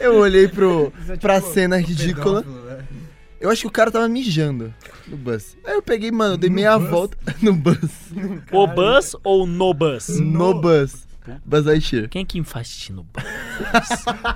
[0.00, 2.44] Eu olhei pro, pra cena ridícula.
[3.40, 4.72] Eu acho que o cara tava mijando
[5.06, 5.56] no bus.
[5.64, 7.76] Aí eu peguei, mano, eu dei meia volta no bus.
[8.50, 10.08] O bus ou no bus?
[10.18, 11.04] No bus.
[11.44, 12.08] Buzz Lightyear.
[12.10, 13.24] Quem que faz xixi no bus?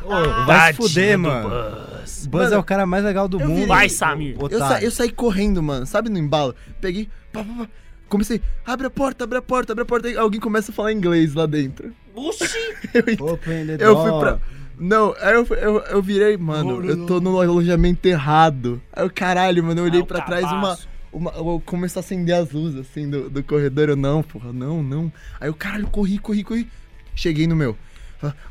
[0.04, 1.48] Ô, vai se fuder, mano.
[1.50, 2.26] Bus.
[2.26, 3.52] Buzz Mano, é o cara mais legal do mundo.
[3.52, 4.36] virei- Vai, Samir.
[4.50, 6.54] Eu, sa- eu saí correndo, mano, sabe no embalo?
[6.80, 7.68] Peguei, pá, pá, pá,
[8.08, 10.08] comecei, abre a porta, abre a porta, abre a porta.
[10.08, 11.92] Aí alguém começa a falar inglês lá dentro.
[12.14, 12.44] Oxi!
[13.20, 14.10] Open the Eu door.
[14.10, 14.38] fui pra.
[14.80, 18.80] Não, aí eu, eu, eu virei, mano, eu tô no alojamento errado.
[18.92, 20.78] Aí eu, caralho, mano, eu olhei Ah, pra trás uma.
[21.12, 23.88] uma eu comecei a acender as luzes, assim, do, do corredor.
[23.88, 25.12] Eu, não, porra, não, não.
[25.40, 26.68] Aí eu, caralho, corri, corri, corri.
[27.14, 27.76] Cheguei no meu.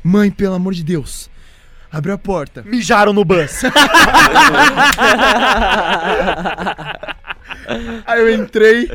[0.02, 1.30] Mãe, pelo amor de Deus,
[1.90, 2.62] abre a porta.
[2.62, 3.62] Mijaram no bus.
[8.06, 8.88] Aí eu entrei,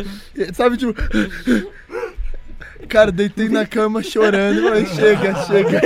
[0.54, 0.94] sabe, tipo.
[2.88, 5.82] Cara, deitei na cama chorando, mas chega, chega.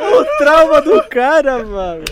[0.00, 2.04] o trauma do cara, mano.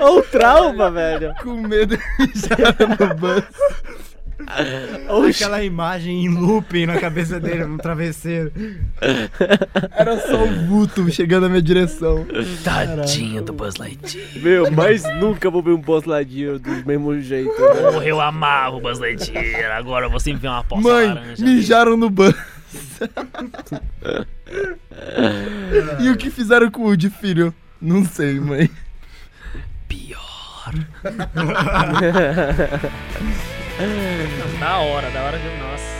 [0.00, 1.34] Olha o trauma, velho.
[1.42, 3.48] Com medo de mijar no banco.
[5.28, 8.52] Aquela imagem em looping na cabeça dele, no travesseiro.
[9.92, 12.26] Era só o vulto chegando na minha direção.
[12.62, 14.28] Tadinho do Buzz Lightyear.
[14.36, 17.90] Meu, mas nunca vou ver um boss ladinho do mesmo jeito, né?
[17.92, 19.76] Porra, eu amava o Buzz Lightyear.
[19.76, 21.44] Agora eu vou sempre ver uma poça Mãe, laranja.
[21.44, 22.38] mijaram no banco.
[26.00, 27.54] e o que fizeram com o Woody, filho?
[27.80, 28.70] Não sei, mãe.
[29.88, 30.74] Pior.
[33.78, 35.44] Não, da hora, da hora que.
[35.58, 35.96] Nossa.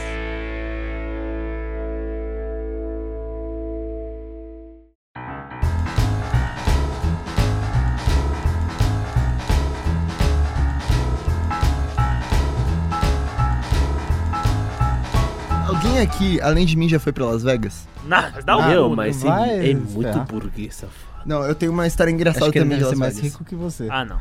[15.68, 17.86] Alguém aqui, além de mim, já foi pra Las Vegas?
[18.06, 21.26] Não, mas dá um Meu, mas não vai é se muito burguês, safado.
[21.26, 23.16] Não, eu tenho uma história engraçada Acho que ele também deve de ser Las mais
[23.16, 23.32] Vegas.
[23.32, 23.88] rico que você.
[23.90, 24.18] Ah, não.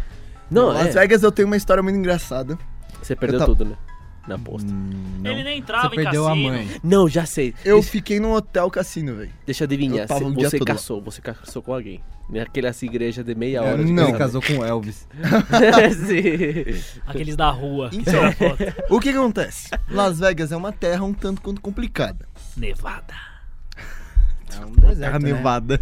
[0.50, 1.00] Não, Las é.
[1.00, 2.58] Vegas eu tenho uma história muito engraçada.
[3.06, 3.76] Você perdeu tudo, né?
[4.28, 4.68] Na aposta.
[4.72, 5.22] Hum.
[5.24, 6.50] Ele nem entrava Você em perdeu a cassino.
[6.50, 6.68] mãe.
[6.84, 7.54] Não, já sei.
[7.64, 9.32] Eu Esse- fiquei num hotel cassino, velho.
[9.46, 10.08] Deixa eu adivinhar.
[10.10, 10.76] Eu você todo lá.
[10.76, 12.04] casou, você casou com alguém.
[12.28, 13.84] Naquelas igrejas de meia É, hora.
[13.86, 14.10] de não.
[14.10, 15.08] Ele casou com o Elvis.
[16.08, 16.82] Sim.
[17.06, 17.92] Aqueles da rua.
[17.94, 18.20] Então.
[18.90, 19.70] O que que acontece?
[19.92, 22.28] Las Vegas é uma terra um tanto quanto complicada.
[22.58, 23.14] Nevada.
[24.60, 25.34] É um deserto, Terra né?
[25.34, 25.80] nevada.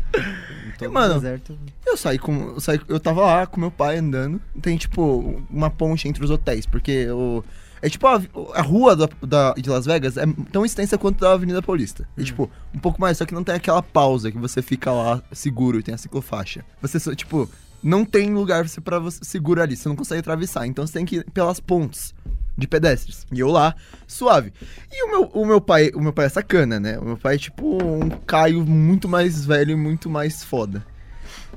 [0.92, 1.58] Mano, deserto.
[1.86, 2.34] Eu saí com.
[2.56, 4.40] Eu, saí, eu tava lá com meu pai andando.
[4.62, 7.44] Tem, tipo, uma ponte entre os hotéis, porque o.
[7.82, 8.22] É tipo a,
[8.54, 10.24] a rua da, da- de Las Vegas é
[10.54, 12.04] tão extensa quanto a Avenida Paulista.
[12.18, 12.22] Hum.
[12.22, 15.22] E, tipo, um pouco mais, só que não tem aquela pausa que você fica lá
[15.34, 16.64] seguro e tem a ciclofaixa.
[16.82, 17.50] Você, só, tipo,
[17.84, 20.66] não tem lugar você- pra você seguro ali, você não consegue atravessar.
[20.66, 22.16] Então você tem que ir pelas pontes
[22.58, 23.26] de pedestres.
[23.32, 23.76] E eu lá,
[24.08, 24.54] suave.
[24.92, 26.98] E o meu, o meu pai, o meu pai é sacana, né?
[27.00, 30.86] O meu pai é tipo um Caio muito mais velho e muito mais foda.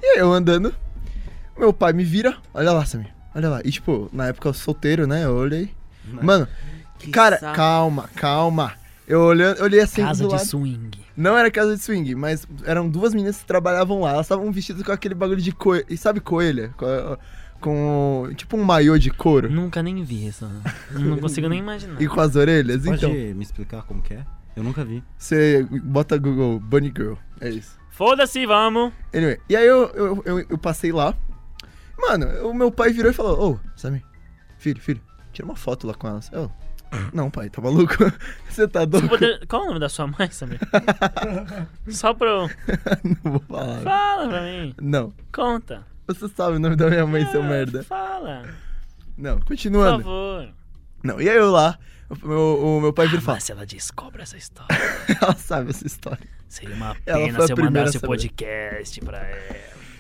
[0.03, 0.75] E aí eu andando,
[1.59, 3.61] meu pai me vira, olha lá, Samir, olha lá.
[3.65, 5.25] E tipo, na época eu solteiro, né?
[5.25, 5.71] Eu olhei.
[6.23, 6.47] Mano,
[6.99, 7.57] Que cara, saco.
[7.57, 8.73] calma, calma.
[9.09, 10.47] Eu olhando, eu olhei assim Casa do de lado.
[10.47, 10.91] swing.
[11.17, 14.11] Não era casa de swing, mas eram duas meninas que trabalhavam lá.
[14.11, 15.87] Elas estavam vestidas com aquele bagulho de coelho.
[15.89, 16.75] E sabe coelha?
[17.61, 19.51] Com, tipo um maiô de couro.
[19.51, 20.49] Nunca nem vi isso.
[20.93, 21.97] Não consigo nem imaginar.
[22.03, 22.85] E com as orelhas.
[22.85, 24.25] Pode Então, me explicar como que é?
[24.55, 25.03] Eu nunca vi.
[25.19, 27.15] você bota Google Bunny Girl.
[27.41, 27.79] É isso.
[27.91, 28.93] Foda-se, vamos.
[29.15, 31.15] Anyway, e aí eu, eu, eu, eu passei lá.
[31.99, 34.03] Mano, o meu pai virou e falou: Ô, Samir,
[34.59, 35.01] filho, filho,
[35.33, 36.31] tira uma foto lá com elas.
[36.33, 36.51] Eu,
[37.13, 37.95] Não, pai, tá maluco?
[38.49, 39.09] Você tá doido?
[39.09, 40.61] poder- Qual é o nome da sua mãe, Samir?
[41.89, 42.51] Só pra eu...
[43.25, 43.81] Não vou falar.
[43.81, 44.75] Fala pra mim.
[44.81, 45.13] Não.
[45.33, 45.85] Conta.
[46.07, 47.83] Você sabe o nome da minha mãe, seu Ah, merda.
[47.83, 48.45] Fala.
[49.17, 50.03] Não, Por continuando.
[50.05, 50.49] favor.
[51.03, 51.79] Não, e aí eu lá,
[52.11, 52.41] o meu,
[52.77, 54.69] o meu pai vira e fala, Mas se ela descobre essa história,
[55.21, 56.27] ela sabe essa história.
[56.49, 59.57] seria uma pena se eu mandasse o podcast pra ela.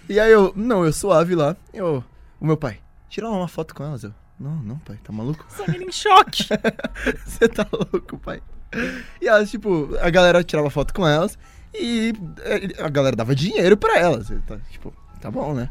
[0.09, 2.05] E aí eu, não, eu suave lá, eu,
[2.41, 2.79] o meu pai,
[3.09, 4.05] tira uma foto com elas.
[4.05, 5.45] Eu, não, não, pai, tá maluco?
[5.49, 6.45] Samir em choque.
[7.25, 8.41] Você tá louco, pai?
[9.21, 11.39] E elas, tipo, a galera tirava foto com elas
[11.75, 14.29] e eh, a galera dava dinheiro pra elas.
[14.47, 15.71] Tá, tipo, tá bom, né?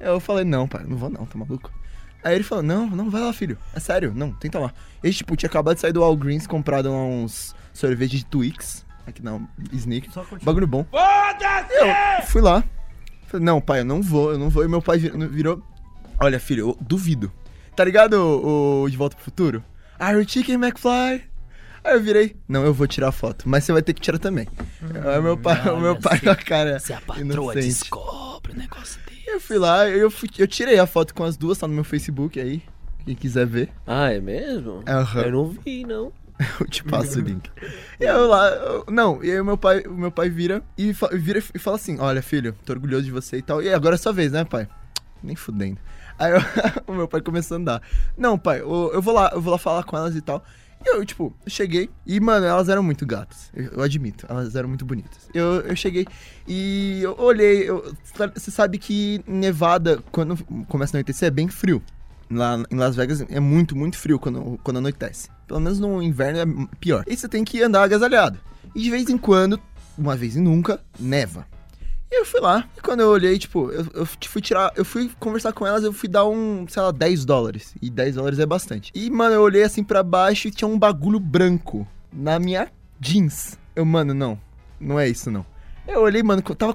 [0.00, 1.70] Eu falei, não, pai, não vou não, tá maluco?
[2.24, 3.56] Aí ele falou, não, não, vai lá, filho.
[3.74, 4.72] É sério, não, tenta lá.
[5.02, 8.84] Ele, tipo, tinha acabado de sair do Walgreens, comprado uns sorvete de Twix.
[9.06, 10.14] Aqui não, Snickers.
[10.42, 10.84] Bagulho bom.
[10.90, 12.64] Eu fui lá.
[13.28, 14.64] Falei, não, pai, eu não vou, eu não vou.
[14.64, 15.62] E meu pai vir- virou.
[16.20, 17.30] Olha, filho, eu duvido.
[17.76, 19.62] Tá ligado o, o De Volta pro Futuro?
[19.98, 21.24] Are you chicken McFly?
[21.84, 24.18] Aí eu virei, não, eu vou tirar a foto, mas você vai ter que tirar
[24.18, 24.48] também.
[24.82, 27.20] Aí meu pai, o meu pai se- com a cara Se a patroa
[27.54, 27.64] inocente.
[27.66, 29.00] descobre o negócio.
[29.26, 31.84] Eu fui lá, eu, fui- eu tirei a foto com as duas, tá no meu
[31.84, 32.62] Facebook aí,
[33.04, 34.82] quem quiser ver, Ah, é mesmo?
[34.86, 35.22] Aham.
[35.22, 36.12] Eu não vi, não.
[36.60, 37.50] eu te passo o link.
[38.00, 41.08] E eu lá, eu- não, e aí o meu pai, meu pai vira e fa-
[41.12, 43.98] vira e fala assim, olha filho, tô orgulhoso de você e tal, e agora é
[43.98, 44.68] sua vez, né pai?
[45.22, 45.78] Nem fudendo.
[46.18, 46.38] Aí eu-
[46.86, 47.82] o meu pai começou a andar.
[48.16, 50.44] Não, pai, eu, eu vou lá, eu vou lá falar com elas e tal.
[50.84, 53.50] E eu, tipo, cheguei e, mano, elas eram muito gatas.
[53.54, 55.28] Eu, eu admito, elas eram muito bonitas.
[55.34, 56.06] Eu, eu cheguei
[56.46, 57.66] e eu olhei.
[58.34, 61.82] Você sabe que Nevada, quando começa a anoitecer, é bem frio.
[62.30, 65.28] Lá em Las Vegas é muito, muito frio quando, quando anoitece.
[65.46, 67.04] Pelo menos no inverno é pior.
[67.06, 68.38] E você tem que andar agasalhado.
[68.74, 69.60] E de vez em quando,
[69.96, 71.46] uma vez e nunca, neva.
[72.16, 75.52] Eu fui lá, e quando eu olhei, tipo, eu, eu fui tirar, eu fui conversar
[75.52, 77.74] com elas, eu fui dar um, sei lá, 10 dólares.
[77.80, 78.90] E 10 dólares é bastante.
[78.94, 83.58] E, mano, eu olhei assim pra baixo e tinha um bagulho branco na minha jeans.
[83.74, 84.40] Eu, mano, não,
[84.80, 85.44] não é isso não.
[85.86, 86.74] Eu olhei, mano, tava.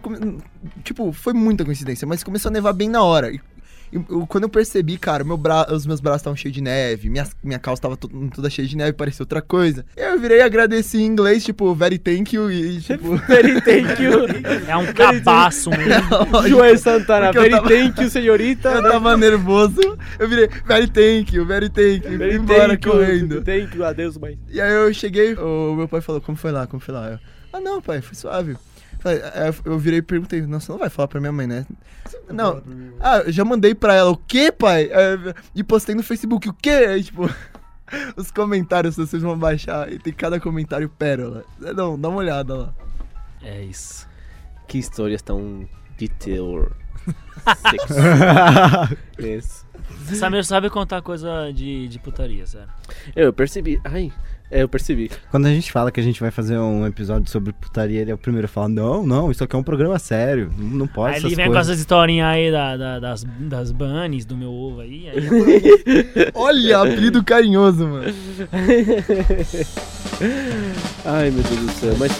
[0.83, 3.31] Tipo, foi muita coincidência, mas começou a nevar bem na hora.
[3.31, 3.41] E,
[3.91, 5.67] eu- quando eu percebi, cara, meu bra...
[5.73, 8.75] os meus braços estavam cheios de neve, minha, minha calça tava to- toda cheia de
[8.77, 9.85] neve, parecia outra coisa.
[9.95, 13.15] Eu virei e agradeci em inglês, tipo, very thank you, e tipo...
[13.27, 14.11] Very thank you.
[14.67, 16.47] É um cabaço mesmo.
[16.47, 18.69] Joel Santana, very tava- thank you, senhorita.
[18.69, 19.81] Eu tava nervoso,
[20.19, 23.41] eu virei, very thank you, very thank you, Very embora thank you, correndo.
[23.43, 24.37] Thank you, adeus, mãe.
[24.49, 27.11] E aí eu cheguei, o meu pai falou, como foi lá, como foi lá?
[27.11, 27.19] Eu,
[27.53, 28.55] ah não, pai, foi suave.
[29.65, 31.65] Eu- virei e perguntei, não, você não vai falar pra minha mãe, né?
[32.29, 32.61] Não,
[32.99, 34.89] ah, eu já mandei pra ela, o quê, pai?
[35.55, 36.69] E postei no Facebook, o quê?
[36.69, 37.29] Aí, tipo,
[38.15, 41.43] os comentários vocês vão baixar, e tem cada comentário pérola.
[41.59, 42.73] Não, dá uma olhada lá.
[43.41, 44.07] É isso.
[44.67, 46.71] Que histórias tão detail.
[49.17, 49.65] Isso.
[50.15, 52.69] Samir sabe contar coisa de, de putaria, sério.
[53.15, 53.79] Eu percebi.
[53.83, 54.11] Ai,
[54.51, 55.09] é, eu percebi.
[55.31, 58.13] Quando a gente fala que a gente vai fazer um episódio sobre putaria, ele é
[58.13, 60.51] o primeiro a falar: Não, não, isso aqui é um programa sério.
[60.57, 61.69] Não pode aí essas ele vem com coisas.
[61.69, 65.07] essas historinhas aí da, da- das, das bunnies do meu ovo aí.
[65.09, 65.15] aí
[66.35, 68.13] Olha, apelido carinhoso, mano.
[71.05, 71.95] Ai, meu Deus do céu.
[71.97, 72.11] Mas.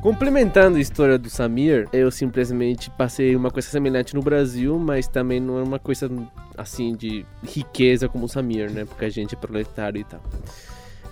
[0.00, 5.40] Complementando a história do Samir, eu simplesmente passei uma coisa semelhante no Brasil, mas também
[5.40, 6.10] não é uma coisa
[6.56, 8.84] assim de riqueza como o Samir, né?
[8.84, 10.20] Porque a gente é proletário e tal.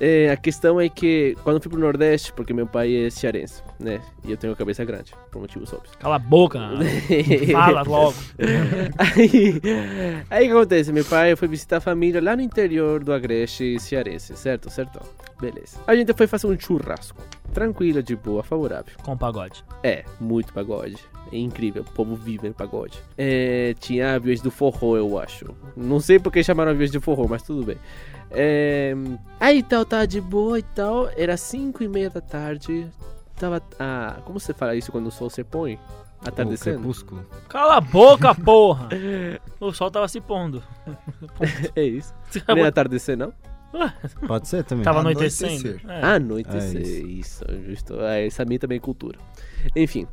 [0.01, 4.01] É, a questão é que quando fui pro Nordeste, porque meu pai é cearense, né?
[4.25, 5.95] E eu tenho a cabeça grande, por motivos óbvios.
[5.97, 6.59] Cala a boca.
[7.53, 8.15] Fala logo.
[8.99, 9.61] Aí,
[10.31, 10.93] aí o que acontece?
[10.93, 14.69] Meu pai foi visitar a família lá no interior do Agreste cearense, certo?
[14.71, 15.01] Certo?
[15.41, 15.79] Beleza.
[15.87, 17.23] A gente foi fazer um churrasco.
[17.55, 18.93] Tranquila, de boa, favorável.
[19.03, 19.65] Com pagode.
[19.83, 20.99] É, muito pagode.
[21.33, 22.99] É incrível, o povo vive no pagode.
[23.17, 25.55] É, tinha aviões do forró, eu acho.
[25.77, 27.79] Não sei porque chamaram aviões de forró, mas tudo bem.
[28.31, 28.93] É,
[29.39, 31.09] aí tal, tava de boa e tal.
[31.17, 32.87] Era 5 e meia da tarde.
[33.37, 33.63] Tava.
[33.79, 35.75] Ah, como você fala isso quando o sol se põe?
[36.25, 36.79] O Atardecendo?
[36.79, 37.25] crepúsculo.
[37.49, 38.89] Cala a boca, porra.
[39.61, 40.63] O sol tava se pondo.
[41.77, 42.13] É isso.
[42.55, 43.33] Nem atardecer, não?
[44.27, 44.85] Pode ser também.
[44.85, 45.49] Tava Anoitecer.
[45.49, 45.91] anoitecendo.
[45.93, 46.03] É.
[46.03, 47.45] Anoitecer, É isso.
[47.67, 48.01] justo.
[48.01, 49.19] É, essa minha também é cultura.
[49.75, 50.07] Enfim.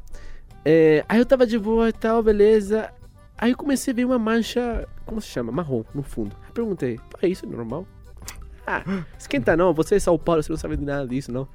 [0.64, 2.92] É, aí eu tava de boa e tal, beleza.
[3.38, 5.52] Aí eu comecei a ver uma mancha, como se chama?
[5.52, 6.36] Marrom, no fundo.
[6.46, 7.88] Aí perguntei, pô, é isso normal?
[8.68, 8.84] Ah,
[9.18, 11.48] esquenta não, você é São Paulo, você não sabe de nada disso, não.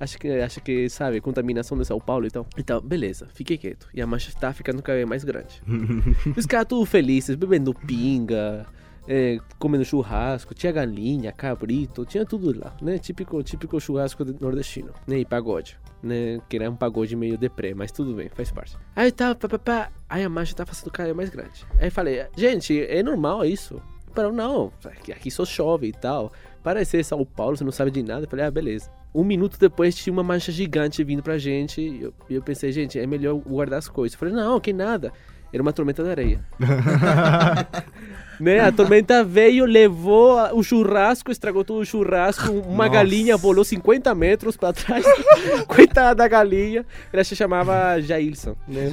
[0.00, 2.46] Acho que, acho que, sabe, contaminação de São Paulo e tal.
[2.56, 3.86] Então, beleza, fiquei quieto.
[3.94, 5.62] E a mancha tá ficando cada vez mais grande.
[6.36, 8.66] Os caras tudo felizes, bebendo pinga,
[9.06, 12.98] é, comendo churrasco, tinha galinha, cabrito, tinha tudo lá, né?
[12.98, 15.18] Típico, típico churrasco de- nordestino, né?
[15.18, 16.40] E pagode, né?
[16.48, 18.76] Que era um pagode meio deprê, mas tudo bem, faz parte.
[18.96, 21.66] Aí tá, pá, pá, pá, aí a mancha tá fazendo vez mais grande.
[21.78, 23.80] Aí falei, gente, é normal isso.
[24.14, 24.72] falaram, não,
[25.12, 26.32] aqui, só chove e tal.
[26.62, 28.24] Parece São Paulo, você não sabe de nada.
[28.24, 28.90] Eu falei, ah, beleza.
[29.14, 31.80] Um minuto depois tinha uma mancha gigante vindo pra gente.
[31.80, 34.14] E eu, eu pensei, gente, é melhor guardar as coisas.
[34.14, 35.12] Eu falei, não, que nada.
[35.52, 36.40] Era uma tormenta de areia.
[38.40, 38.60] né?
[38.60, 42.50] A tormenta veio, levou o churrasco, estragou todo o churrasco.
[42.50, 42.90] Uma Nossa.
[42.90, 45.04] galinha volou 50 metros pra trás.
[45.68, 46.84] Coitada da galinha.
[47.12, 48.90] Ela se chamava Jailson, né?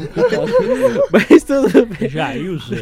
[1.11, 2.09] Mas tudo bem.
[2.09, 2.75] Jailson.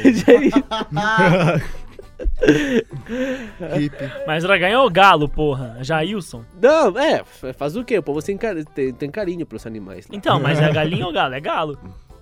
[4.27, 5.77] Mas ela ganhou galo, porra.
[5.81, 6.43] Jailson.
[6.61, 7.97] Não, é, faz o quê?
[7.97, 10.05] O povo tem, tem, tem carinho pelos animais.
[10.07, 10.15] lá.
[10.15, 11.33] Então, mas é galinha ou galo?
[11.33, 11.79] É galo.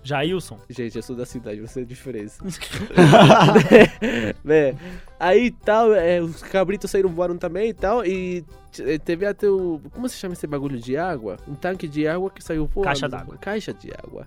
[0.08, 0.58] Jailson.
[0.70, 2.42] Gente, eu sou da cidade, você é diferença.
[4.44, 4.76] né?
[5.20, 9.82] Aí tal, é, os cabritos saíram voando também e tal, e t- teve até o.
[9.92, 11.38] Como se chama esse bagulho de água?
[11.48, 12.88] Um tanque de água que saiu voando.
[12.88, 13.38] Caixa d'água.
[13.38, 14.26] Caixa de água.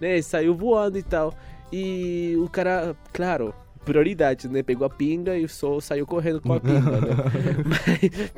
[0.00, 0.20] Né?
[0.20, 1.32] Saiu voando e tal.
[1.72, 3.54] E o cara, claro.
[3.84, 4.62] Prioridade, né?
[4.62, 7.08] Pegou a pinga e só saiu correndo com a pinga, né?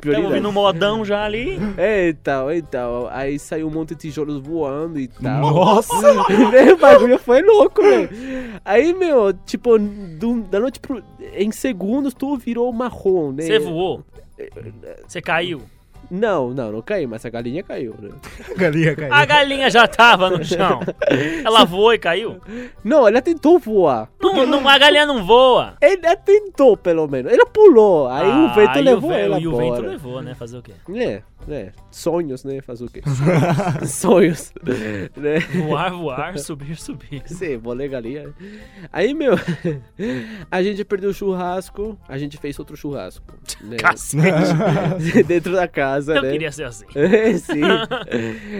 [0.05, 1.57] Mas, ouvindo um modão já ali.
[1.77, 3.07] É, então, então.
[3.11, 5.41] Aí saiu um monte de tijolos voando e tal.
[5.41, 5.93] Nossa!
[6.51, 8.09] Né, o bagulho foi louco, meu.
[8.63, 11.03] Aí, meu, tipo, do- da noite pro.
[11.33, 13.43] Em segundos, tudo virou marrom, né?
[13.43, 14.03] Você voou.
[15.07, 15.61] Você caiu.
[16.09, 18.09] Não, não, não caiu, mas a galinha caiu, né?
[18.57, 19.13] Galinha caiu.
[19.13, 20.79] A galinha já tava no chão.
[21.43, 22.39] Ela voou e caiu.
[22.83, 24.09] Não, ela tentou voar.
[24.21, 25.75] Não, não, a galinha não voa.
[25.81, 27.31] Ela tentou, pelo menos.
[27.31, 28.07] Ela pulou.
[28.07, 30.33] Aí o Ah, vento e levou ve- ela E o vento levou, né?
[30.35, 30.73] Fazer o quê?
[30.95, 31.71] É, é.
[31.91, 32.61] Sonhos, né?
[32.61, 33.01] Fazer o quê?
[33.85, 34.53] Sonhos.
[35.15, 35.39] né?
[35.67, 37.23] Voar, voar, subir, subir.
[37.25, 38.33] Sim, bolei galinha.
[38.91, 39.35] Aí, meu,
[40.51, 43.25] a gente perdeu o churrasco, a gente fez outro churrasco.
[43.61, 43.77] Né?
[43.77, 45.23] Cacete.
[45.25, 46.31] Dentro da casa, Eu né?
[46.31, 46.85] queria ser assim.
[46.95, 47.61] É, sim.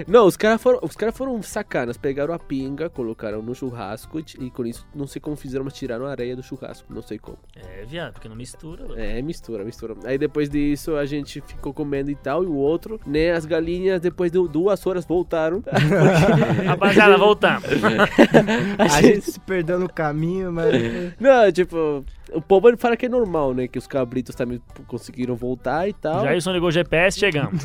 [0.08, 1.98] Não, os caras foram, os cara foram sacanas.
[1.98, 5.74] Pegaram a pinga, colocaram no churrasco e, e com isso, não sei como fizeram, mas
[5.74, 6.94] tiraram a areia do churrasco.
[6.94, 7.38] Não sei como.
[7.56, 8.86] É, viado, porque não mistura.
[9.02, 9.96] É, mistura, mistura.
[10.04, 12.75] Aí depois disso a gente ficou comendo e tal, e o outro,
[13.06, 13.32] né?
[13.32, 15.64] As galinhas, depois de duas horas, voltaram.
[16.66, 17.64] Rapaziada, voltamos.
[18.80, 20.74] A gente se perdeu no caminho, mas.
[21.20, 22.04] Não, tipo,
[22.34, 23.68] o povo fala que é normal, né?
[23.68, 26.24] Que os cabritos também conseguiram voltar e tal.
[26.24, 27.62] Jailson ligou o GPS, chegamos.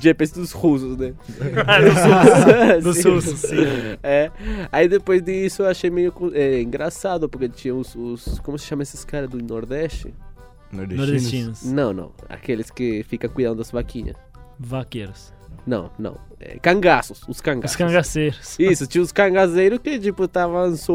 [0.00, 1.14] GPS dos russos, né?
[2.80, 3.02] Do Sim.
[3.02, 3.56] SUS, sim.
[4.02, 4.30] É.
[4.70, 8.84] Aí depois disso eu achei meio é, engraçado, porque tinha os, os- Como se chama
[8.84, 10.14] esses caras do Nordeste?
[10.72, 11.64] Nordestinos.
[11.64, 12.12] Não, não.
[12.28, 14.16] Aqueles que ficam cuidando das vaquinhas.
[14.58, 15.32] Vaqueiros.
[15.66, 16.16] Não, não.
[16.40, 17.76] É, cangaços, os Os cangaços.
[17.76, 18.58] cangaceiros.
[18.58, 20.94] Isso, tinha os cangazeiros que, tipo, estavam só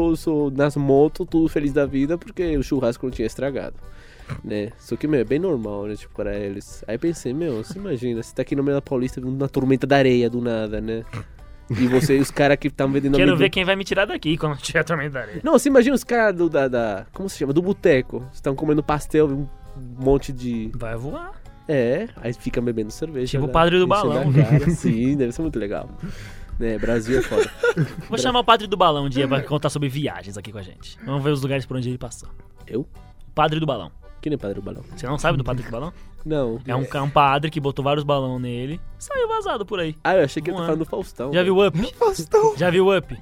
[0.50, 3.76] nas motos, tudo feliz da vida, porque o churrasco não tinha estragado.
[4.42, 4.70] Né?
[4.78, 5.96] Só que, meu, é bem normal, né?
[5.96, 6.82] Tipo, pra eles.
[6.88, 9.86] Aí pensei, meu, você imagina, você tá aqui no meio da Paulista vindo uma tormenta
[9.86, 11.04] da areia do nada, né?
[11.70, 14.06] E você e os caras que estão vendendo Quero amendoim- ver quem vai me tirar
[14.06, 15.40] daqui quando tiver a tormenta da areia.
[15.44, 17.52] Não, você imagina os caras do da, da- Como se chama?
[17.52, 18.26] Do boteco.
[18.32, 19.46] Estão comendo pastel, um
[19.76, 20.70] monte de.
[20.74, 21.32] Vai voar.
[21.66, 23.30] É, aí fica bebendo cerveja.
[23.30, 23.52] Tipo o né?
[23.52, 24.32] padre do balão.
[24.32, 24.70] cara.
[24.70, 25.88] Sim, deve ser muito legal.
[26.58, 27.50] Né, Brasil é foda.
[28.08, 30.62] Vou chamar o padre do balão um dia pra contar sobre viagens aqui com a
[30.62, 30.98] gente.
[31.04, 32.28] Vamos ver os lugares por onde ele passou.
[32.66, 32.82] Eu?
[32.82, 33.90] O padre do balão.
[34.24, 34.82] Quem é padre do balão?
[34.96, 35.92] Você não sabe do padre do balão?
[36.24, 36.58] Não.
[36.66, 38.80] É um, é um padre que botou vários balões nele.
[38.98, 39.94] Saiu vazado por aí.
[40.02, 41.30] Ah, eu achei que ele tá falando do Faustão.
[41.30, 41.94] Já viu Up?
[41.98, 42.56] Faustão.
[42.56, 43.14] Já viu Up?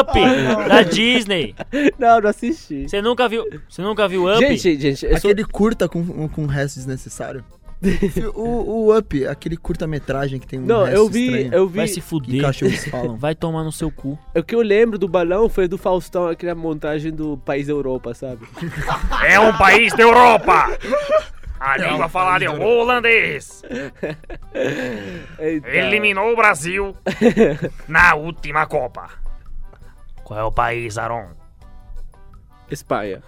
[0.00, 0.68] Up!
[0.68, 1.56] Da Disney.
[1.98, 2.88] Não, não assisti.
[2.88, 3.42] Você nunca viu.
[3.68, 4.38] Você nunca viu Up?
[4.38, 5.32] Gente, gente, eu sou...
[5.32, 7.44] Aquele curta com, com resto desnecessário.
[8.34, 11.54] o, o Up, aquele curta-metragem que tem um Não, eu vi, estranho.
[11.54, 11.76] eu vi.
[11.78, 12.40] Vai se Que fuder.
[12.42, 13.16] cachorros falam.
[13.16, 14.18] Vai tomar no seu cu.
[14.34, 18.46] O que eu lembro do balão foi do Faustão, aquela montagem do País Europa, sabe?
[19.26, 20.66] É um país da Europa!
[21.60, 23.62] A língua falada é o holandês.
[25.40, 26.94] Então, Eliminou o Brasil
[27.88, 29.08] na última Copa.
[30.24, 31.28] Qual é o país, Aron?
[32.70, 33.22] Espanha.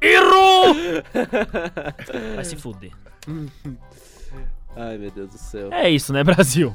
[0.00, 0.74] Errou!
[2.36, 2.92] Vai se fuder.
[4.76, 5.72] Ai, meu Deus do céu.
[5.72, 6.74] É isso, né, Brasil?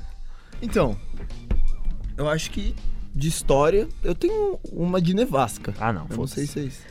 [0.62, 0.98] Então,
[2.18, 2.76] eu acho que
[3.16, 5.74] de história eu tenho uma de nevasca.
[5.80, 6.08] Ah, não.
[6.10, 6.82] Eu não sei se é isso.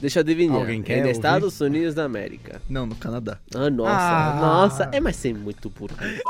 [0.00, 0.56] Deixa eu adivinhar.
[0.56, 1.16] Alguém quer é nos ouvir?
[1.18, 2.62] Estados Unidos da América.
[2.68, 3.38] Não, no Canadá.
[3.54, 3.90] Ah, nossa.
[3.98, 4.34] Ah.
[4.40, 4.88] Nossa.
[4.92, 6.22] É, mas ser muito burguês.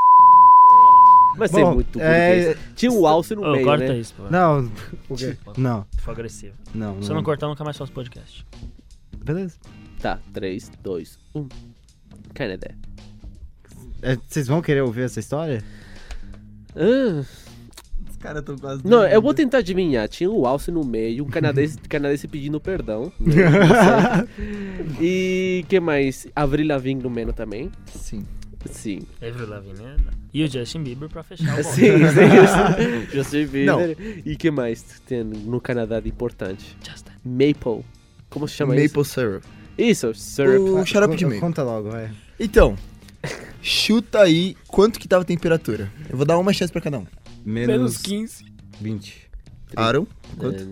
[1.37, 2.59] Mas ser Bom, muito é- burguês.
[2.75, 3.97] Tinha um alce no Ô, meio, corta né?
[3.99, 4.25] isso, pô.
[4.29, 4.71] Não.
[5.57, 6.55] Não, Foi agressivo.
[6.75, 7.01] não.
[7.03, 8.45] Se eu não cortar, nunca mais faço podcast.
[9.25, 9.57] Beleza.
[10.01, 11.49] Tá, 3, 2, 1.
[12.35, 12.71] Canadá.
[14.03, 15.63] É, vocês vão querer ouvir essa história?
[16.75, 17.23] Ah,
[18.09, 18.87] Os caras estão quase.
[18.87, 20.09] não, eu vou tentar adivinhar.
[20.09, 23.13] Tinha um alce no meio, um canadense, canadense pedindo perdão.
[23.21, 24.27] né?
[25.01, 26.27] e que mais?
[26.35, 27.71] Avril Lavigne no meio também.
[27.87, 28.25] Sim.
[28.71, 29.01] Sim.
[29.27, 29.97] Avril Lavigne né?
[30.35, 32.15] e o Justin Bieber pra fechar o Sim, bloco.
[32.15, 33.07] sim.
[33.17, 33.79] Justin Não.
[33.79, 34.23] Bieber.
[34.25, 36.77] E que mais tem no Canadá de importante?
[36.87, 37.19] Just Dance.
[37.25, 37.85] maple.
[38.31, 38.97] Como se chama isso?
[38.97, 39.45] Maple syrup.
[39.76, 40.70] Isso, syrup.
[40.70, 41.41] O xarope de maple.
[41.41, 42.11] Conta logo, vai.
[42.39, 42.76] Então,
[43.61, 45.91] chuta aí quanto que tava a temperatura.
[46.09, 47.07] Eu vou dar uma chance pra cada um.
[47.45, 48.45] Menos 15.
[48.81, 49.31] 20.
[49.76, 50.07] Aaron,
[50.37, 50.66] quanto?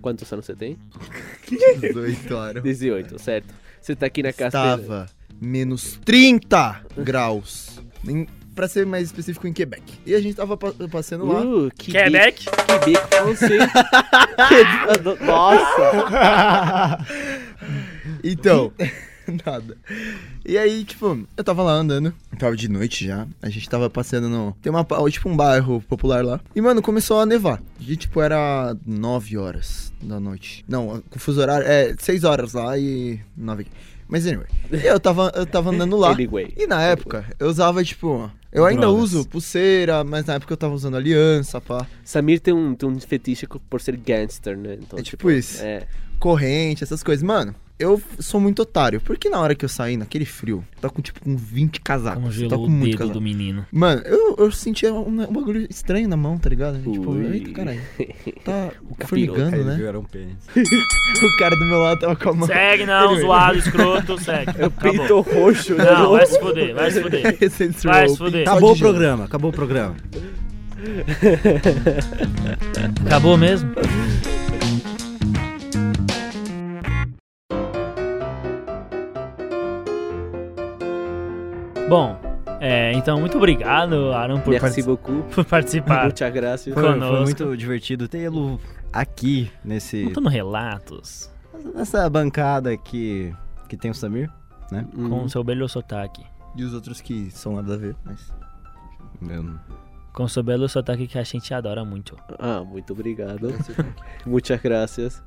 [0.00, 0.76] Quantos anos você tem?
[1.80, 2.60] 18, Aaron.
[2.62, 3.54] 18, certo.
[3.80, 4.58] Você tá aqui na casa.
[4.58, 5.06] Estava
[5.40, 7.80] menos 30 graus.
[8.06, 8.26] Em,
[8.60, 9.82] pra ser mais específico, em Quebec.
[10.04, 11.40] E a gente tava pa- passeando lá.
[11.40, 12.44] Uh, que Quebec?
[12.44, 13.62] Quebec francês.
[15.24, 16.98] Nossa.
[18.22, 18.70] Então,
[19.46, 19.78] nada.
[20.44, 24.28] E aí, tipo, eu tava lá andando, tava de noite já, a gente tava passeando
[24.28, 24.54] no...
[24.60, 26.38] Tem uma, tipo um bairro popular lá.
[26.54, 27.62] E, mano, começou a nevar.
[27.80, 30.66] E, tipo, era 9 horas da noite.
[30.68, 33.70] Não, com fuso horário, é 6 horas lá e 9 aqui.
[34.06, 36.10] Mas, anyway, eu tava, eu tava andando lá.
[36.10, 36.52] Anyway.
[36.58, 38.30] E na época, eu usava, tipo...
[38.52, 39.02] Eu ainda Drogas.
[39.14, 41.86] uso pulseira, mas na época eu tava usando aliança, pá.
[42.04, 44.76] Samir tem um, tem um fetiche por ser gangster, né?
[44.80, 45.62] Então, É tipo isso.
[45.62, 45.86] É.
[46.20, 47.22] corrente, essas coisas.
[47.24, 49.00] Mano, eu sou muito otário.
[49.00, 52.22] Porque na hora que eu saí, naquele frio, tá com tipo com 20 casacos.
[52.22, 53.14] Congelou tá com o muito dedo casaco.
[53.14, 53.66] do menino.
[53.72, 56.78] Mano, eu, eu sentia um, um bagulho estranho na mão, tá ligado?
[56.78, 57.26] Tipo, Ui.
[57.32, 57.80] eita, caralho.
[58.44, 59.06] Tá capiroto.
[59.08, 59.82] formigando, né?
[59.82, 60.36] Era um pênis.
[61.20, 62.46] O cara do meu lado tava com a mão.
[62.46, 64.52] Segue não, zoado, escroto, segue.
[64.56, 64.92] É o Acabou.
[64.92, 65.84] peito roxo, né?
[65.84, 67.36] Não, vai se fuder, vai se fuder.
[67.40, 68.48] Essence Vai se fuder.
[68.48, 69.96] Acabou o programa, acabou o programa.
[73.06, 73.70] Acabou mesmo?
[81.90, 82.16] Bom,
[82.60, 84.84] é, então muito obrigado, Aaron, por, Merci
[85.34, 86.04] por participar.
[86.04, 86.72] Muchas gracias.
[86.72, 88.60] Foi, foi muito divertido tê-lo
[88.92, 91.28] aqui, nesse, Contando relatos
[91.74, 93.34] nessa bancada aqui
[93.68, 94.30] que tem o Samir.
[94.72, 95.08] Hum.
[95.08, 96.24] com o seu belo sotaque.
[96.54, 98.32] E os outros que são nada a ver, mas.
[99.28, 99.58] Eu não-
[100.12, 102.16] Com o seu belo sotaque que a gente adora muito.
[102.38, 103.52] Ah, muito obrigado.
[104.24, 105.20] Muchas gracias.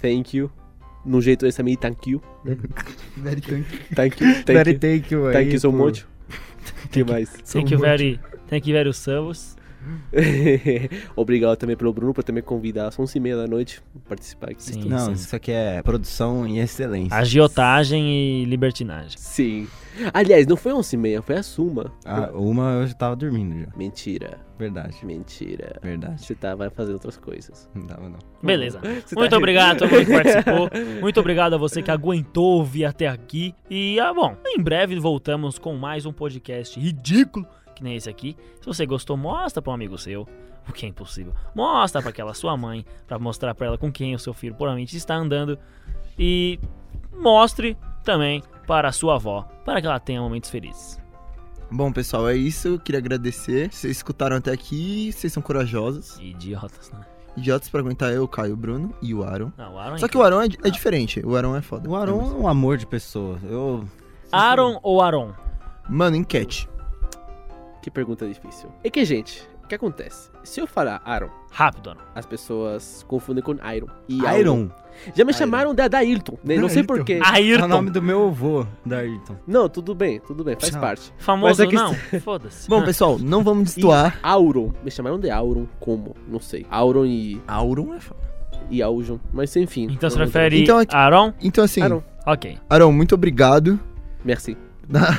[0.00, 0.50] Thank you.
[1.06, 2.20] No jeito esse também, thank you.
[3.16, 4.34] Very thank Thank you.
[4.34, 4.78] Thank Very you.
[4.78, 6.04] thank you Thank you so much.
[6.90, 7.30] que mais?
[7.44, 9.55] Thank you very, thank you very service.
[11.14, 14.62] Obrigado também pelo Bruno por ter me convidado às 11h30 da noite pra participar aqui.
[14.62, 14.84] Sim.
[14.88, 17.16] Não, isso aqui é produção em excelência.
[17.16, 19.16] Agiotagem e libertinagem.
[19.16, 19.66] Sim.
[20.12, 21.92] Aliás, não foi 11h30, foi a Suma.
[22.04, 23.66] Ah, uma eu já tava dormindo já.
[23.76, 24.38] Mentira.
[24.58, 24.96] Verdade.
[25.04, 25.78] Mentira.
[25.82, 26.22] Verdade.
[26.22, 27.68] Você tava fazendo outras coisas.
[27.74, 28.18] Não dava não.
[28.42, 28.78] Beleza.
[28.80, 29.36] Você tá Muito rindo.
[29.36, 30.70] obrigado a todo mundo que participou.
[31.00, 33.54] Muito obrigado a você que aguentou ouvir até aqui.
[33.70, 38.36] E, ah, bom, em breve voltamos com mais um podcast ridículo, que nem esse aqui.
[38.60, 40.26] Se você gostou, mostra para um amigo seu,
[40.68, 41.32] o que é impossível.
[41.54, 44.96] Mostra para aquela sua mãe, para mostrar para ela com quem o seu filho provavelmente
[44.96, 45.58] está andando.
[46.18, 46.58] E
[47.12, 51.00] mostre também para a sua avó, para que ela tenha momentos felizes.
[51.70, 52.68] Bom, pessoal, é isso.
[52.68, 53.72] Eu queria agradecer.
[53.72, 55.12] Vocês escutaram até aqui.
[55.12, 56.16] Vocês são corajosos.
[56.20, 57.00] Idiotas, né?
[57.36, 59.52] Idiotas pra aguentar eu, o Caio, o Bruno e o Aaron.
[59.58, 61.20] Não, o Aaron é Só que o Aaron é, é diferente.
[61.24, 61.88] O Aaron é foda.
[61.88, 63.38] O Aaron é um amor de pessoa.
[63.42, 63.84] Eu.
[64.30, 65.34] Aaron ou Aaron?
[65.88, 66.68] Mano, enquete.
[67.86, 68.68] Que pergunta difícil.
[68.82, 70.28] É que, gente, o que acontece?
[70.42, 72.00] Se eu falar Aaron, Rápido, Aaron.
[72.16, 73.86] as pessoas confundem com Iron.
[74.08, 74.70] E Iron.
[75.14, 76.56] Já me chamaram de Adailton, né?
[76.56, 76.94] Não sei Ayrton.
[76.96, 77.12] porquê.
[77.12, 77.68] É o Ayrton.
[77.68, 79.36] nome do meu avô, da Ayrton.
[79.46, 80.80] Não, tudo bem, tudo bem, faz Não.
[80.80, 81.14] parte.
[81.16, 81.94] Famoso Mas é que- não?
[82.22, 82.68] Foda-se.
[82.68, 84.18] Bom, pessoal, não vamos destoar.
[84.20, 84.72] Auron.
[84.82, 86.16] Me chamaram de Auron como?
[86.26, 86.66] Não sei.
[86.68, 88.20] Auron e, Auron é foda.
[88.68, 89.20] e Aujon.
[89.32, 89.84] Mas enfim.
[89.84, 91.32] Então Vamos prefere Então é que- Aaron?
[91.40, 92.02] Então, assim, Aaron.
[92.26, 92.58] Ok.
[92.68, 93.78] Aaron, muito obrigado.
[94.24, 94.56] Merci.
[94.88, 95.18] Da-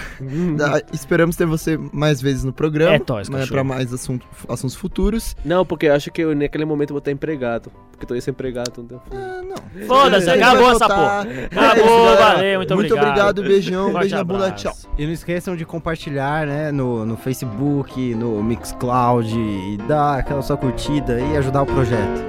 [0.55, 2.95] da- esperamos ter você mais vezes no programa.
[2.95, 3.45] É nóis, né.
[3.47, 5.35] Pra mais assunto- assuntos futuros.
[5.43, 7.69] Não, porque eu acho que eu, naquele momento eu vou estar empregado.
[7.91, 8.71] Porque eu tô desempregado.
[8.77, 9.01] Então...
[9.11, 9.85] Ah, não.
[9.87, 11.27] Foda-se, acabou essa porra.
[11.29, 12.15] É Acabou, isso, galera.
[12.35, 13.07] valeu, muito Muito obrigado.
[13.09, 14.73] obrigado, beijão, beijo na bunda, tchau.
[14.97, 20.55] E não esqueçam de compartilhar, né, no, no Facebook, no Mixcloud e dar aquela sua
[20.57, 22.23] curtida e ajudar o projeto.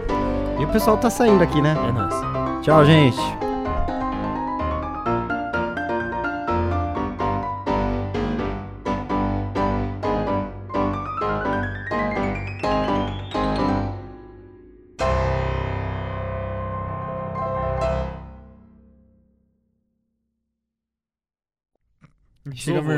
[0.59, 1.77] E o pessoal tá saindo aqui, né?
[1.89, 2.15] É nóis.
[2.65, 3.48] Tchau, gente.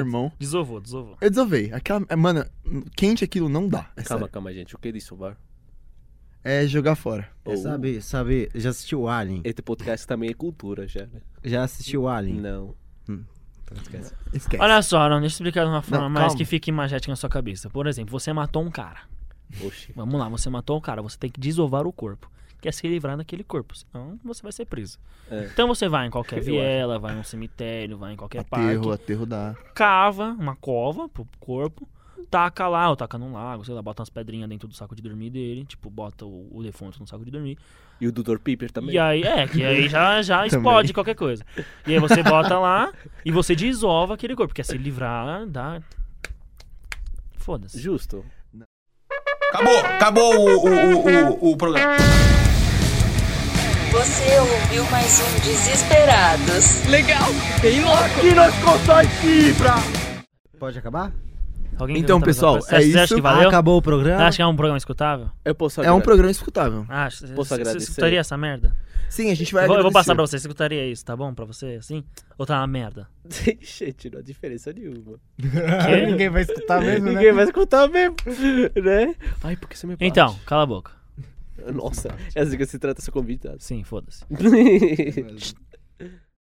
[0.00, 0.32] Irmão.
[0.38, 1.16] Desovou, desovou.
[1.20, 1.72] Eu desovei.
[1.72, 2.44] Aquela, é, mano,
[2.96, 3.90] quente aquilo não dá.
[3.96, 4.28] É, Calma, sério.
[4.32, 4.74] calma, gente.
[4.74, 5.36] O que é disso, VAR?
[6.42, 7.28] é jogar fora.
[7.44, 9.42] É, sabe, sabe, já assistiu Alien?
[9.44, 11.20] Este podcast também é cultura já, né?
[11.44, 12.40] Já assistiu Alien?
[12.40, 12.74] Não.
[13.06, 14.14] Então esquece.
[14.32, 14.62] Esquece.
[14.62, 16.38] Olha só, Aaron, deixa eu explicar de uma forma Não, mais calma.
[16.38, 17.68] que fique imagética na sua cabeça.
[17.70, 19.00] Por exemplo, você matou um cara.
[19.62, 19.92] Oxi.
[19.94, 22.30] Vamos lá, você matou um cara, você tem que desovar o corpo.
[22.60, 24.98] Quer se livrar daquele corpo, senão você vai ser preso.
[25.30, 25.46] É.
[25.46, 29.26] Então você vai em qualquer viela, vai num cemitério, vai em qualquer Aterro, parque, aterro
[29.26, 29.56] dá.
[29.74, 31.88] cava uma cova pro corpo,
[32.30, 35.02] taca lá, ou taca num lago, sei lá, bota umas pedrinhas dentro do saco de
[35.02, 37.56] dormir dele, tipo, bota o, o defunto no saco de dormir.
[38.00, 38.38] E o Dr.
[38.38, 38.94] Piper também.
[38.94, 41.44] E aí, é, que aí já, já explode qualquer coisa.
[41.86, 42.92] E aí você bota lá
[43.24, 45.82] e você desova aquele corpo, porque se livrar, dá.
[47.36, 47.78] Foda-se.
[47.78, 48.24] Justo.
[49.52, 51.96] Acabou, acabou o, o, o, o programa.
[53.92, 56.86] Você ouviu mais um Desesperados.
[56.86, 57.28] Legal,
[57.60, 58.20] bem louco.
[58.20, 59.74] Que nós consome fibra.
[60.58, 61.12] Pode acabar?
[61.78, 63.14] Alguém Então, pessoal, é Você acha isso.
[63.16, 63.48] que valeu?
[63.48, 64.24] Acabou o programa?
[64.26, 65.30] Acha que é um programa escutável?
[65.44, 66.84] Eu posso É um programa escutável.
[66.88, 67.78] Ah, você Posso você agradecer?
[67.90, 68.76] escutaria essa merda?
[69.08, 69.92] Sim, a gente vai Eu vou, eu vou agradecer.
[69.92, 72.04] passar pra você, você escutaria isso, tá bom pra você, assim?
[72.38, 73.08] Ou tá uma merda?
[73.60, 75.18] Gente, não há diferença nenhuma.
[76.06, 77.12] Ninguém vai escutar mesmo, né?
[77.12, 78.14] Ninguém vai escutar mesmo,
[78.76, 79.14] né?
[79.42, 80.04] Ai, porque você me bate.
[80.04, 80.92] Então, cala a boca.
[81.72, 83.60] Nossa, é assim que se trata seu convidado.
[83.60, 84.24] Sim, foda-se.